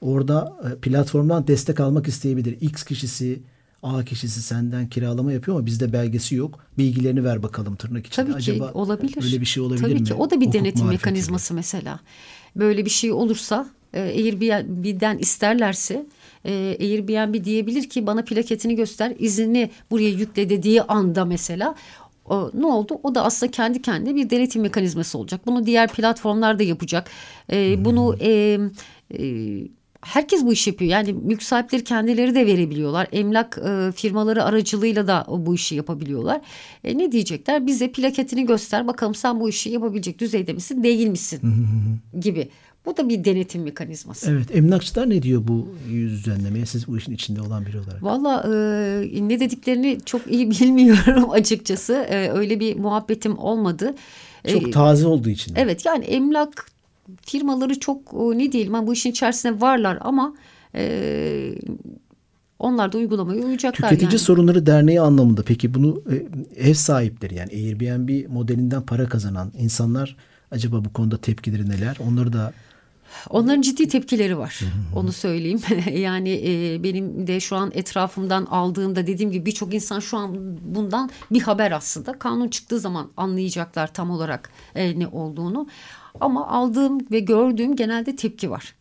orada 0.00 0.56
e, 0.64 0.80
platformdan 0.80 1.46
destek 1.46 1.80
almak 1.80 2.08
isteyebilir. 2.08 2.56
X 2.60 2.84
kişisi 2.84 3.42
A 3.84 4.04
kişisi 4.04 4.42
senden 4.42 4.88
kiralama 4.88 5.32
yapıyor 5.32 5.56
ama 5.56 5.66
bizde 5.66 5.92
belgesi 5.92 6.34
yok. 6.34 6.58
Bilgilerini 6.78 7.24
ver 7.24 7.42
bakalım 7.42 7.76
tırnak 7.76 8.06
içinde. 8.06 8.26
Tabii 8.26 8.42
ki 8.42 8.52
Acaba 8.52 8.72
olabilir. 8.72 9.24
Öyle 9.24 9.40
bir 9.40 9.46
şey 9.46 9.62
olabilir 9.62 9.82
Tabii 9.82 9.94
mi? 9.94 10.04
ki 10.04 10.14
o 10.14 10.30
da 10.30 10.40
bir 10.40 10.46
Hukuk 10.46 10.54
denetim 10.60 10.86
mekanizması 10.86 11.54
mesela. 11.54 12.00
Böyle 12.56 12.84
bir 12.84 12.90
şey 12.90 13.12
olursa 13.12 13.66
e, 13.94 14.00
Airbnb'den 14.00 15.18
isterlerse 15.18 16.06
e, 16.44 16.76
Airbnb 16.80 17.44
diyebilir 17.44 17.88
ki 17.88 18.06
bana 18.06 18.24
plaketini 18.24 18.76
göster 18.76 19.12
izni 19.18 19.70
buraya 19.90 20.08
yükle 20.10 20.48
dediği 20.48 20.82
anda 20.82 21.24
mesela 21.24 21.74
o, 22.24 22.50
ne 22.54 22.66
oldu? 22.66 23.00
O 23.02 23.14
da 23.14 23.24
aslında 23.24 23.50
kendi 23.52 23.82
kendine 23.82 24.14
bir 24.14 24.30
denetim 24.30 24.62
mekanizması 24.62 25.18
olacak. 25.18 25.40
Bunu 25.46 25.66
diğer 25.66 25.88
platformlar 25.92 26.58
da 26.58 26.62
yapacak. 26.62 27.10
E, 27.52 27.84
Bunu 27.84 28.16
e, 28.20 28.58
e, 29.18 29.24
herkes 30.04 30.44
bu 30.44 30.52
işi 30.52 30.70
yapıyor. 30.70 30.90
Yani 30.90 31.12
mülk 31.12 31.42
sahipleri 31.42 31.84
kendileri 31.84 32.34
de 32.34 32.46
verebiliyorlar. 32.46 33.06
Emlak 33.12 33.58
e, 33.68 33.92
firmaları 33.92 34.44
aracılığıyla 34.44 35.06
da 35.06 35.26
bu 35.28 35.54
işi 35.54 35.74
yapabiliyorlar. 35.74 36.40
E, 36.84 36.98
ne 36.98 37.12
diyecekler? 37.12 37.66
Bize 37.66 37.92
plaketini 37.92 38.46
göster 38.46 38.86
bakalım 38.86 39.14
sen 39.14 39.40
bu 39.40 39.48
işi 39.48 39.70
yapabilecek 39.70 40.18
düzeyde 40.18 40.52
misin 40.52 40.82
değil 40.82 41.08
misin 41.08 41.40
gibi. 42.20 42.48
Bu 42.86 42.96
da 42.96 43.08
bir 43.08 43.24
denetim 43.24 43.62
mekanizması. 43.62 44.30
Evet 44.30 44.56
emlakçılar 44.56 45.10
ne 45.10 45.22
diyor 45.22 45.42
bu 45.48 45.68
düzenlemeye? 45.90 46.66
Siz 46.66 46.88
bu 46.88 46.98
işin 46.98 47.12
içinde 47.12 47.40
olan 47.40 47.66
biri 47.66 47.78
olarak. 47.80 48.02
Valla 48.02 48.42
e, 48.46 49.28
ne 49.28 49.40
dediklerini 49.40 49.98
çok 50.06 50.32
iyi 50.32 50.50
bilmiyorum 50.60 51.30
açıkçası. 51.30 51.92
E, 51.92 52.30
öyle 52.30 52.60
bir 52.60 52.76
muhabbetim 52.76 53.38
olmadı. 53.38 53.94
E, 54.44 54.52
Çok 54.52 54.72
taze 54.72 55.06
olduğu 55.06 55.28
için. 55.30 55.54
Evet 55.56 55.86
yani 55.86 56.04
emlak 56.04 56.66
firmaları 57.22 57.80
çok 57.80 57.98
e, 58.14 58.38
ne 58.38 58.52
diyelim 58.52 58.72
ben 58.72 58.86
bu 58.86 58.92
işin 58.92 59.10
içerisinde 59.10 59.60
varlar 59.60 59.98
ama 60.00 60.34
e, 60.74 61.54
onlar 62.58 62.92
da 62.92 62.98
uygulamaya 62.98 63.42
uyacaklar 63.42 63.88
Tüketici 63.88 64.10
yani. 64.10 64.18
Sorunları 64.18 64.66
Derneği 64.66 65.00
anlamında 65.00 65.42
peki 65.42 65.74
bunu 65.74 66.02
e, 66.10 66.68
ev 66.70 66.74
sahipleri 66.74 67.34
yani 67.34 67.50
Airbnb 67.52 68.30
modelinden 68.30 68.82
para 68.82 69.08
kazanan 69.08 69.52
insanlar 69.58 70.16
acaba 70.50 70.84
bu 70.84 70.92
konuda 70.92 71.18
tepkileri 71.18 71.68
neler? 71.68 71.96
Onları 72.08 72.32
da 72.32 72.52
Onların 73.30 73.62
ciddi 73.62 73.88
tepkileri 73.88 74.38
var. 74.38 74.60
Onu 74.96 75.12
söyleyeyim. 75.12 75.60
yani 75.94 76.42
e, 76.44 76.82
benim 76.82 77.26
de 77.26 77.40
şu 77.40 77.56
an 77.56 77.70
etrafımdan 77.74 78.44
aldığımda 78.44 79.06
dediğim 79.06 79.32
gibi 79.32 79.46
birçok 79.46 79.74
insan 79.74 80.00
şu 80.00 80.16
an 80.18 80.36
bundan 80.74 81.10
bir 81.30 81.40
haber 81.40 81.72
aslında. 81.72 82.18
Kanun 82.18 82.48
çıktığı 82.48 82.80
zaman 82.80 83.10
anlayacaklar 83.16 83.94
tam 83.94 84.10
olarak 84.10 84.50
e, 84.74 84.98
ne 84.98 85.06
olduğunu. 85.06 85.66
Ama 86.20 86.48
aldığım 86.48 86.98
ve 87.10 87.20
gördüğüm 87.20 87.76
genelde 87.76 88.16
tepki 88.16 88.50
var. 88.50 88.74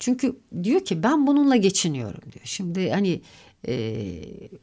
Çünkü 0.00 0.36
diyor 0.62 0.80
ki 0.80 1.02
ben 1.02 1.26
bununla 1.26 1.56
geçiniyorum 1.56 2.22
diyor. 2.32 2.44
Şimdi 2.44 2.90
hani 2.90 3.20
e, 3.68 3.94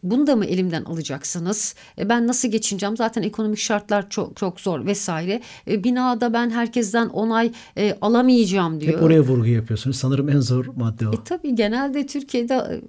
bunu 0.03 0.27
da 0.27 0.35
mı 0.35 0.45
elimden 0.45 0.83
alacaksınız? 0.83 1.75
E, 1.97 2.09
ben 2.09 2.27
nasıl 2.27 2.47
geçineceğim? 2.51 2.97
Zaten 2.97 3.23
ekonomik 3.23 3.59
şartlar 3.59 4.09
çok 4.09 4.37
çok 4.37 4.59
zor 4.59 4.85
vesaire. 4.85 5.41
E, 5.67 5.83
binada 5.83 6.33
ben 6.33 6.49
herkesten 6.49 7.07
onay 7.07 7.51
e, 7.77 7.97
alamayacağım 8.01 8.81
diyor. 8.81 8.93
hep 8.93 9.03
oraya 9.03 9.21
vurgu 9.21 9.47
yapıyorsunuz. 9.47 9.97
Sanırım 9.97 10.29
en 10.29 10.39
zor 10.39 10.65
madde 10.65 11.07
o. 11.07 11.13
E 11.13 11.15
tabii 11.25 11.55
genelde 11.55 12.07
Türkiye'de 12.07 12.53
e, 12.53 12.81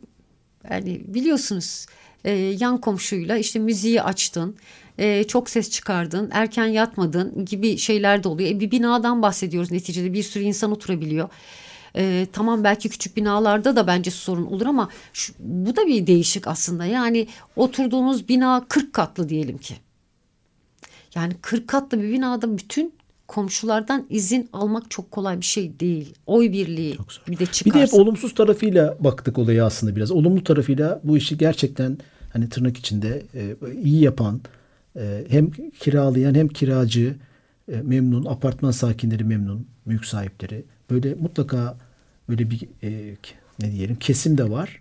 yani 0.74 1.02
biliyorsunuz 1.06 1.86
e, 2.24 2.32
yan 2.32 2.80
komşuyla 2.80 3.36
işte 3.36 3.58
müziği 3.58 4.02
açtın, 4.02 4.56
e, 4.98 5.24
çok 5.24 5.50
ses 5.50 5.70
çıkardın, 5.70 6.30
erken 6.32 6.66
yatmadın 6.66 7.44
gibi 7.44 7.78
şeyler 7.78 8.24
de 8.24 8.28
oluyor. 8.28 8.50
E, 8.50 8.60
bir 8.60 8.70
binadan 8.70 9.22
bahsediyoruz 9.22 9.70
neticede 9.72 10.12
bir 10.12 10.22
sürü 10.22 10.44
insan 10.44 10.72
oturabiliyor. 10.72 11.28
E, 11.96 12.26
tamam 12.32 12.64
belki 12.64 12.88
küçük 12.88 13.16
binalarda 13.16 13.76
da 13.76 13.86
bence 13.86 14.10
sorun 14.10 14.46
olur 14.46 14.66
ama 14.66 14.88
şu, 15.12 15.32
bu 15.38 15.76
da 15.76 15.86
bir 15.86 16.06
değişik 16.06 16.46
aslında. 16.46 16.84
Yani 16.84 17.26
oturduğunuz 17.56 18.28
bina 18.28 18.64
40 18.68 18.92
katlı 18.92 19.28
diyelim 19.28 19.58
ki. 19.58 19.74
Yani 21.14 21.34
40 21.42 21.68
katlı 21.68 22.02
bir 22.02 22.12
binada 22.12 22.58
bütün 22.58 22.99
komşulardan 23.30 24.06
izin 24.10 24.48
almak 24.52 24.90
çok 24.90 25.10
kolay 25.10 25.40
bir 25.40 25.44
şey 25.44 25.80
değil. 25.80 26.14
Oy 26.26 26.52
birliği 26.52 26.98
bir 27.28 27.36
de 27.36 27.40
Bir 27.40 27.46
çıkarsa. 27.46 27.78
de 27.78 27.82
hep 27.82 27.94
olumsuz 27.94 28.34
tarafıyla 28.34 28.96
baktık 29.00 29.38
olaya 29.38 29.66
aslında 29.66 29.96
biraz. 29.96 30.10
Olumlu 30.10 30.44
tarafıyla 30.44 31.00
bu 31.04 31.16
işi 31.16 31.38
gerçekten 31.38 31.98
hani 32.32 32.48
tırnak 32.48 32.76
içinde 32.76 33.22
e, 33.34 33.56
iyi 33.82 34.02
yapan 34.02 34.40
e, 34.96 35.24
hem 35.28 35.50
kiralayan 35.80 36.34
hem 36.34 36.48
kiracı 36.48 37.14
e, 37.72 37.76
memnun, 37.82 38.24
apartman 38.24 38.70
sakinleri 38.70 39.24
memnun, 39.24 39.66
mülk 39.86 40.04
sahipleri. 40.04 40.64
Böyle 40.90 41.14
mutlaka 41.14 41.78
böyle 42.28 42.50
bir 42.50 42.68
e, 42.82 43.16
ne 43.60 43.72
diyelim 43.72 43.96
kesim 43.96 44.38
de 44.38 44.50
var. 44.50 44.79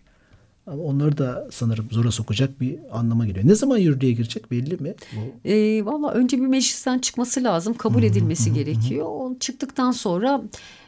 Onları 0.77 1.17
da 1.17 1.47
sanırım 1.51 1.87
zora 1.91 2.11
sokacak 2.11 2.61
bir 2.61 2.75
anlama 2.91 3.25
geliyor. 3.25 3.47
Ne 3.47 3.55
zaman 3.55 3.77
yürürlüğe 3.77 4.11
girecek 4.11 4.51
belli 4.51 4.77
mi? 4.77 4.93
Bu? 5.15 5.49
E, 5.49 5.85
Valla 5.85 6.11
önce 6.11 6.37
bir 6.37 6.47
meclisten 6.47 6.99
çıkması 6.99 7.43
lazım. 7.43 7.73
Kabul 7.73 8.03
edilmesi 8.03 8.53
gerekiyor. 8.53 9.05
O 9.09 9.35
çıktıktan 9.39 9.91
sonra 9.91 10.41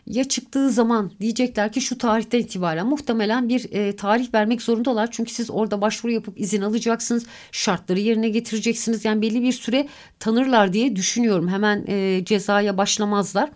ya 0.07 0.23
çıktığı 0.23 0.69
zaman 0.69 1.11
diyecekler 1.21 1.71
ki 1.71 1.81
şu 1.81 1.97
tarihten 1.97 2.39
itibaren 2.39 2.87
muhtemelen 2.87 3.49
bir 3.49 3.73
e, 3.73 3.95
tarih 3.95 4.33
vermek 4.33 4.61
zorundalar. 4.61 5.11
Çünkü 5.11 5.33
siz 5.33 5.49
orada 5.51 5.81
başvuru 5.81 6.11
yapıp 6.11 6.39
izin 6.39 6.61
alacaksınız. 6.61 7.25
Şartları 7.51 7.99
yerine 7.99 8.29
getireceksiniz. 8.29 9.05
Yani 9.05 9.21
belli 9.21 9.41
bir 9.41 9.51
süre 9.51 9.87
tanırlar 10.19 10.73
diye 10.73 10.95
düşünüyorum. 10.95 11.47
Hemen 11.47 11.85
e, 11.87 12.21
cezaya 12.25 12.77
başlamazlar. 12.77 13.49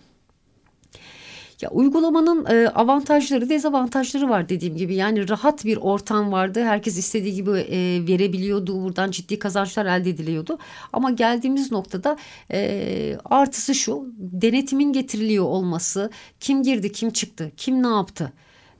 Ya 1.61 1.69
uygulamanın 1.69 2.45
e, 2.45 2.69
avantajları, 2.69 3.49
dezavantajları 3.49 4.29
var 4.29 4.49
dediğim 4.49 4.77
gibi. 4.77 4.95
Yani 4.95 5.29
rahat 5.29 5.65
bir 5.65 5.77
ortam 5.77 6.31
vardı. 6.31 6.63
Herkes 6.63 6.97
istediği 6.97 7.33
gibi 7.35 7.51
e, 7.51 8.07
verebiliyordu. 8.07 8.83
Buradan 8.83 9.11
ciddi 9.11 9.39
kazançlar 9.39 9.85
elde 9.85 10.09
ediliyordu. 10.09 10.57
Ama 10.93 11.11
geldiğimiz 11.11 11.71
noktada 11.71 12.17
e, 12.51 13.17
artısı 13.25 13.75
şu. 13.75 14.13
Denetimin 14.17 14.93
getiriliyor 14.93 15.45
olması. 15.45 16.09
Kim 16.39 16.63
girdi, 16.63 16.91
kim 16.91 17.09
çıktı, 17.09 17.51
kim 17.57 17.83
ne 17.83 17.87
yaptı? 17.87 18.33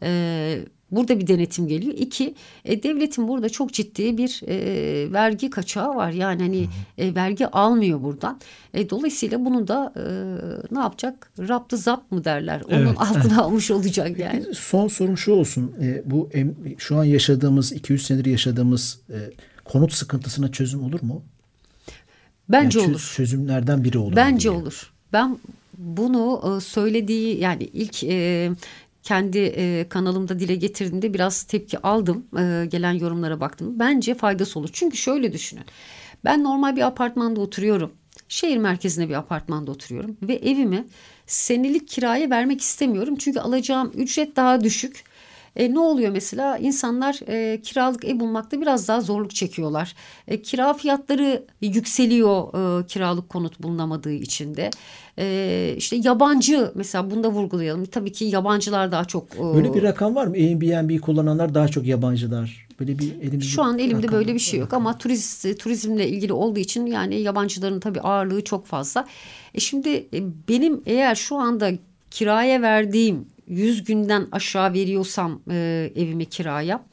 E, 0.04 0.60
Burada 0.96 1.20
bir 1.20 1.28
denetim 1.28 1.68
geliyor. 1.68 1.94
İki, 1.98 2.36
e, 2.66 2.84
devletin 2.84 3.28
burada 3.28 3.50
çok 3.50 3.74
ciddi 3.74 4.18
bir 4.18 4.42
e, 4.48 5.12
vergi 5.14 5.50
kaçağı 5.50 5.96
var. 5.96 6.12
Yani 6.12 6.42
hani 6.42 6.68
e, 6.98 7.16
vergi 7.16 7.48
almıyor 7.48 8.04
buradan. 8.04 8.40
E, 8.74 8.90
dolayısıyla 8.90 9.46
bunu 9.46 9.68
da 9.68 9.94
e, 9.96 10.04
ne 10.76 10.80
yapacak? 10.80 11.32
Raptı 11.40 11.78
zap 11.78 12.12
mı 12.12 12.24
derler? 12.24 12.62
Onun 12.70 12.76
Evet, 12.76 12.98
altına 12.98 13.42
almış 13.44 13.72
olacak 13.72 14.20
yani. 14.20 14.46
Son 14.54 14.88
sorum 14.88 15.18
şu 15.18 15.32
olsun. 15.32 15.72
E, 15.82 16.02
bu 16.06 16.30
em, 16.34 16.56
şu 16.78 16.98
an 16.98 17.04
yaşadığımız 17.04 17.72
200 17.74 18.06
senedir 18.06 18.26
yaşadığımız 18.32 19.00
e, 19.10 19.18
konut 19.66 19.94
sıkıntısına 19.94 20.52
çözüm 20.52 20.84
olur 20.84 21.02
mu? 21.02 21.24
Bence 22.50 22.80
Yani 22.80 22.92
olur. 22.92 23.12
Çözümlerden 23.16 23.84
biri 23.84 23.98
olur. 23.98 24.16
Bence 24.16 24.50
diye. 24.50 24.62
olur. 24.62 24.92
Ben 25.14 25.38
bunu 25.78 26.58
e, 26.58 26.62
söylediği 26.62 27.40
yani 27.40 27.64
ilk 27.64 28.04
e, 28.04 28.52
kendi 29.06 29.38
e, 29.38 29.90
kanalımda 29.90 30.40
dile 30.40 30.56
getirdiğimde 30.56 31.14
biraz 31.14 31.44
tepki 31.44 31.80
aldım. 31.80 32.28
E, 32.40 32.66
gelen 32.66 32.94
yorumlara 32.94 33.40
baktım. 33.40 33.80
Bence 33.80 34.16
faydası 34.16 34.60
olur. 34.60 34.70
Çünkü 34.74 34.98
şöyle 34.98 35.34
düşünün. 35.34 35.66
Ben 36.24 36.44
normal 36.44 36.76
bir 36.76 36.82
apartmanda 36.82 37.42
oturuyorum. 37.42 37.92
Şehir 38.30 38.58
merkezinde 38.58 39.10
bir 39.10 39.14
apartmanda 39.14 39.72
oturuyorum 39.72 40.18
ve 40.22 40.34
evimi 40.34 40.86
senelik 41.28 41.88
kiraya 41.88 42.30
vermek 42.30 42.62
istemiyorum. 42.62 43.16
Çünkü 43.16 43.40
alacağım 43.40 43.92
ücret 43.96 44.36
daha 44.36 44.64
düşük. 44.64 45.04
E, 45.56 45.74
ne 45.74 45.80
oluyor 45.80 46.12
mesela? 46.12 46.58
İnsanlar 46.58 47.20
e, 47.28 47.62
kiralık 47.62 48.06
ev 48.06 48.20
bulmakta 48.20 48.62
biraz 48.62 48.88
daha 48.88 49.02
zorluk 49.02 49.36
çekiyorlar. 49.36 49.96
E, 50.28 50.42
kira 50.42 50.74
fiyatları 50.74 51.46
yükseliyor 51.62 52.48
e, 52.82 52.86
kiralık 52.88 53.30
konut 53.30 53.64
bulunamadığı 53.64 54.12
için 54.14 54.56
de. 54.56 54.70
E, 55.20 55.74
işte 55.78 55.96
yabancı 56.04 56.72
mesela 56.76 57.12
bunu 57.12 57.24
da 57.24 57.30
vurgulayalım. 57.32 57.86
Tabii 57.86 58.12
ki 58.12 58.26
yabancılar 58.26 58.92
daha 58.92 59.06
çok. 59.06 59.36
e, 59.36 59.40
Böyle 59.56 59.74
bir 59.74 59.84
rakam 59.84 60.16
var 60.16 60.28
mı? 60.28 60.34
Airbnb 60.34 61.00
kullananlar 61.02 61.54
daha 61.54 61.68
çok 61.68 61.86
yabancılar. 61.86 62.66
Böyle 62.80 63.00
bir 63.00 63.16
elimizde 63.22 63.50
Şu 63.50 63.64
an 63.64 63.80
elimde 63.80 64.04
rakam 64.04 64.20
böyle 64.20 64.34
bir 64.34 64.40
şey 64.40 64.60
yok 64.60 64.74
ama 64.74 64.98
turist 64.98 65.60
turizmle 65.60 66.08
ilgili 66.10 66.34
olduğu 66.34 66.60
için 66.60 66.86
yani 66.86 67.22
yabancıların 67.22 67.80
tabii 67.80 68.02
ağırlığı 68.02 68.44
çok 68.44 68.66
fazla. 68.66 69.06
E 69.54 69.60
şimdi 69.60 69.90
e, 69.90 70.24
benim 70.50 70.82
eğer 70.86 71.16
şu 71.16 71.36
anda 71.36 71.72
kiraya 72.12 72.62
verdiğim 72.62 73.26
100 73.48 73.84
günden 73.84 74.28
aşağı 74.32 74.74
veriyorsam 74.74 75.42
e, 75.50 75.92
evimi 75.96 76.26
kiraya 76.26 76.84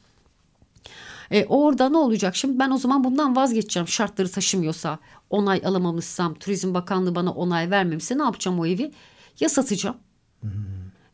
e, 1.31 1.45
orada 1.45 1.89
ne 1.89 1.97
olacak 1.97 2.35
şimdi 2.35 2.59
ben 2.59 2.71
o 2.71 2.77
zaman 2.77 3.03
bundan 3.03 3.35
vazgeçeceğim 3.35 3.87
şartları 3.87 4.31
taşımıyorsa 4.31 4.99
onay 5.29 5.61
alamamışsam 5.65 6.33
Turizm 6.33 6.73
Bakanlığı 6.73 7.15
bana 7.15 7.31
onay 7.31 7.69
vermemişse 7.69 8.17
ne 8.17 8.23
yapacağım 8.23 8.59
o 8.59 8.65
evi 8.65 8.91
ya 9.39 9.49
satacağım 9.49 9.97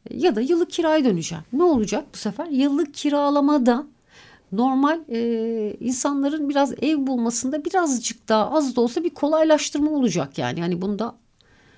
ya 0.09 0.35
da 0.35 0.41
yıllık 0.41 0.71
kiraya 0.71 1.05
döneceğim. 1.05 1.43
Ne 1.53 1.63
olacak 1.63 2.05
bu 2.13 2.17
sefer? 2.17 2.45
Yıllık 2.45 2.93
kiralamada 2.93 3.85
normal 4.51 4.99
e, 5.09 5.77
insanların 5.79 6.49
biraz 6.49 6.73
ev 6.81 7.07
bulmasında 7.07 7.65
birazcık 7.65 8.29
daha 8.29 8.51
az 8.51 8.75
da 8.75 8.81
olsa 8.81 9.03
bir 9.03 9.09
kolaylaştırma 9.09 9.91
olacak 9.91 10.37
yani. 10.37 10.61
Hani 10.61 10.81
bunda 10.81 11.15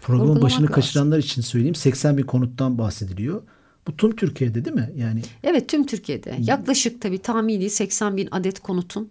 Programın 0.02 0.24
Vurgulamak 0.30 0.44
başını 0.44 0.62
lazım. 0.62 0.76
kaçıranlar 0.76 1.18
için 1.20 1.42
söyleyeyim. 1.42 1.76
80 1.76 2.18
bin 2.18 2.24
konuttan 2.24 2.78
bahsediliyor. 2.78 3.42
Bu 3.88 3.98
tüm 3.98 4.16
Türkiye'de 4.16 4.66
değil 4.66 4.76
mi? 4.76 4.90
Yani 4.98 5.22
evet 5.44 5.70
tüm 5.70 5.86
Türkiye'de 5.86 6.36
yaklaşık 6.40 7.02
tabii 7.02 7.18
tahmini 7.20 7.70
80 7.70 8.18
bin 8.18 8.28
adet 8.32 8.60
konutun 8.60 9.10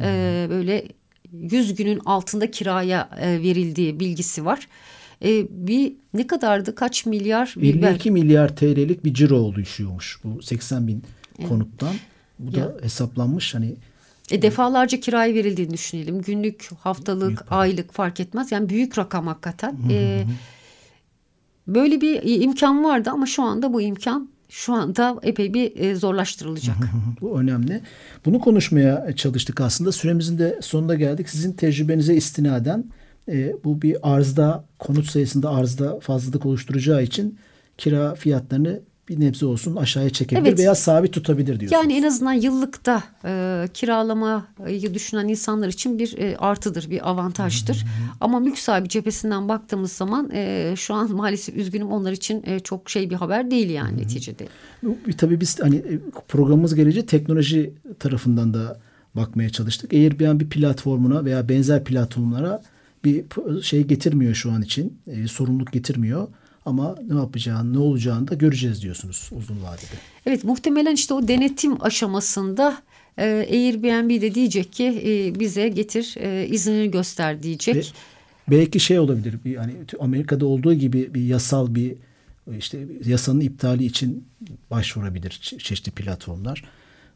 e, 0.00 0.46
böyle 0.50 0.88
100 1.32 1.74
günün 1.74 2.00
altında 2.04 2.50
kiraya 2.50 3.10
e, 3.20 3.42
verildiği 3.42 4.00
bilgisi 4.00 4.44
var. 4.44 4.68
E, 5.24 5.46
bir 5.50 5.92
ne 6.14 6.26
kadardı 6.26 6.74
kaç 6.74 7.06
milyar 7.06 7.54
bir 7.56 7.82
ver- 7.82 7.90
52 7.90 8.10
milyar 8.10 8.56
TL'lik 8.56 9.04
bir 9.04 9.14
ciro 9.14 9.36
oluşuyormuş 9.36 10.18
bu 10.24 10.42
80 10.42 10.86
bin 10.86 11.02
konuttan. 11.48 11.94
Bu 12.38 12.54
da 12.54 12.58
Ya. 12.60 12.72
hesaplanmış 12.82 13.54
hani 13.54 13.76
E, 14.30 14.42
defalarca 14.42 15.00
kiraya 15.00 15.34
verildiğini 15.34 15.72
düşünelim. 15.72 16.22
Günlük, 16.22 16.68
haftalık, 16.80 17.28
Büyük 17.28 17.52
aylık 17.52 17.92
fark 17.92 18.20
etmez. 18.20 18.52
Yani 18.52 18.68
büyük 18.68 18.98
rakam 18.98 19.26
hakikaten. 19.26 19.76
E, 19.90 20.24
böyle 21.66 22.00
bir 22.00 22.40
imkan 22.42 22.84
vardı 22.84 23.10
ama 23.10 23.26
şu 23.26 23.42
anda 23.42 23.72
bu 23.72 23.80
imkan 23.82 24.28
şu 24.48 24.74
anda 24.74 25.18
epey 25.22 25.54
bir 25.54 25.76
e, 25.76 25.94
zorlaştırılacak. 25.94 26.76
bu 27.20 27.40
önemli. 27.40 27.80
Bunu 28.24 28.40
konuşmaya 28.40 29.12
çalıştık 29.16 29.60
aslında. 29.60 29.92
Süremizin 29.92 30.38
de 30.38 30.58
sonuna 30.62 30.94
geldik. 30.94 31.28
Sizin 31.28 31.52
tecrübenize 31.52 32.14
istinaden 32.14 32.84
e, 33.28 33.52
bu 33.64 33.82
bir 33.82 33.96
arzda 34.02 34.64
konut 34.78 35.06
sayısında 35.06 35.50
arzda 35.50 36.00
fazlalık 36.00 36.46
oluşturacağı 36.46 37.02
için 37.02 37.38
kira 37.78 38.14
fiyatlarını 38.14 38.80
bir 39.08 39.20
nebze 39.20 39.46
olsun 39.46 39.76
aşağıya 39.76 40.10
çekebilir 40.10 40.48
Evet. 40.48 40.58
veya 40.58 40.74
sabit 40.74 41.12
tutabilir 41.12 41.60
diyorsunuz. 41.60 41.72
Yani 41.72 41.92
en 41.92 42.02
azından 42.02 42.32
yıllıkta 42.32 43.02
e, 43.24 43.64
kiralamayı 43.74 44.94
düşünen 44.94 45.28
insanlar 45.28 45.68
için 45.68 45.98
bir 45.98 46.18
e, 46.18 46.36
artıdır, 46.36 46.90
bir 46.90 47.10
avantajdır. 47.10 47.84
Ama 48.20 48.40
mülk 48.40 48.58
sahibi 48.58 48.88
cephesinden 48.88 49.48
baktığımız 49.48 49.92
zaman 49.92 50.30
e, 50.32 50.74
şu 50.76 50.94
an 50.94 51.12
maalesef 51.16 51.56
üzgünüm 51.56 51.92
onlar 51.92 52.12
için 52.12 52.42
e, 52.46 52.60
çok 52.60 52.90
şey 52.90 53.10
bir 53.10 53.14
haber 53.14 53.50
değil 53.50 53.70
yani 53.70 53.96
neticede. 53.98 54.48
Tabii 55.18 55.40
biz 55.40 55.60
hani 55.60 55.76
e, 55.76 55.98
programımız 56.28 56.74
gelince 56.74 57.06
teknoloji 57.06 57.72
tarafından 57.98 58.54
da 58.54 58.80
bakmaya 59.16 59.50
çalıştık. 59.50 59.92
Airbnb 59.94 60.50
platformuna 60.50 61.24
veya 61.24 61.48
benzer 61.48 61.84
platformlara 61.84 62.62
bir 63.04 63.24
şey 63.62 63.84
getirmiyor 63.84 64.34
şu 64.34 64.52
an 64.52 64.62
için. 64.62 64.98
E, 65.06 65.28
sorumluluk 65.28 65.72
getirmiyor. 65.72 66.28
Ama 66.68 66.96
ne 67.08 67.18
yapacağını, 67.18 67.72
ne 67.72 67.78
olacağını 67.78 68.28
da 68.28 68.34
göreceğiz 68.34 68.82
diyorsunuz 68.82 69.30
uzun 69.32 69.62
vadede. 69.62 69.98
Evet 70.26 70.44
muhtemelen 70.44 70.94
işte 70.94 71.14
o 71.14 71.28
denetim 71.28 71.84
aşamasında 71.84 72.78
e, 73.18 73.24
Airbnb 73.50 74.22
de 74.22 74.34
diyecek 74.34 74.72
ki 74.72 75.02
e, 75.04 75.40
bize 75.40 75.68
getir 75.68 76.14
e, 76.18 76.46
iznini 76.46 76.90
göster 76.90 77.42
diyecek. 77.42 77.76
Ve 77.76 77.82
belki 78.50 78.80
şey 78.80 78.98
olabilir. 78.98 79.34
Bir, 79.44 79.56
hani 79.56 79.72
Amerika'da 80.00 80.46
olduğu 80.46 80.74
gibi 80.74 81.14
bir 81.14 81.22
yasal 81.22 81.74
bir 81.74 81.94
işte 82.58 82.78
yasanın 83.06 83.40
iptali 83.40 83.84
için 83.84 84.24
başvurabilir 84.70 85.30
çe- 85.30 85.58
çeşitli 85.58 85.90
platformlar. 85.90 86.64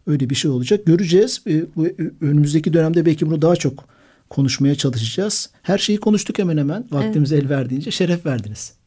Öyle 0.07 0.31
bir 0.31 0.35
şey 0.35 0.51
olacak. 0.51 0.87
Göreceğiz. 0.87 1.43
E, 1.47 1.63
bu 1.77 1.87
önümüzdeki 2.21 2.73
dönemde 2.73 3.07
belki 3.07 3.27
bunu 3.27 3.43
daha 3.43 3.57
çok 3.57 3.89
konuşmaya 4.31 4.75
çalışacağız. 4.75 5.51
Her 5.63 5.79
şeyi 5.79 5.99
konuştuk 5.99 6.39
hemen 6.39 6.57
hemen. 6.57 6.85
Vaktimiz 6.91 7.33
el 7.33 7.49
verdiğince 7.49 7.91
şeref 7.91 8.27
verdiniz. 8.27 8.82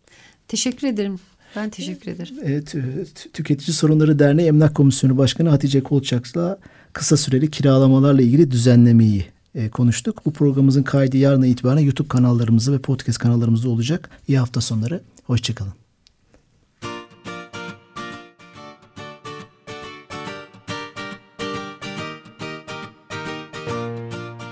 Teşekkür 0.47 0.87
ederim. 0.87 1.19
Ben 1.55 1.69
teşekkür 1.69 2.11
ederim. 2.11 2.35
Evet, 2.43 2.75
Tüketici 3.33 3.75
Sorunları 3.75 4.19
Derneği 4.19 4.47
Emlak 4.47 4.75
Komisyonu 4.75 5.17
Başkanı 5.17 5.49
Hatice 5.49 5.83
Kolçak'la 5.83 6.59
kısa 6.93 7.17
süreli 7.17 7.51
kiralamalarla 7.51 8.21
ilgili 8.21 8.51
düzenlemeyi 8.51 9.25
e, 9.55 9.69
konuştuk. 9.69 10.25
Bu 10.25 10.33
programımızın 10.33 10.83
kaydı 10.83 11.17
yarına 11.17 11.47
itibaren 11.47 11.81
YouTube 11.81 12.07
kanallarımızda 12.07 12.71
ve 12.71 12.79
podcast 12.79 13.17
kanallarımızda 13.17 13.69
olacak. 13.69 14.09
İyi 14.27 14.39
hafta 14.39 14.61
sonları. 14.61 15.01
Hoşçakalın. 15.23 15.73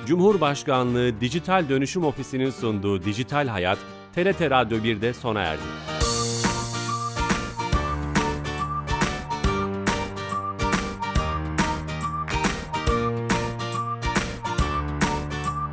Cumhurbaşkanlığı 0.07 1.21
Dijital 1.21 1.69
Dönüşüm 1.69 2.03
Ofisi'nin 2.03 2.49
sunduğu 2.49 3.03
Dijital 3.03 3.47
Hayat, 3.47 3.77
TRT 4.15 4.41
Radyo 4.49 4.77
1'de 4.77 5.13
sona 5.13 5.41
erdi. 5.41 5.92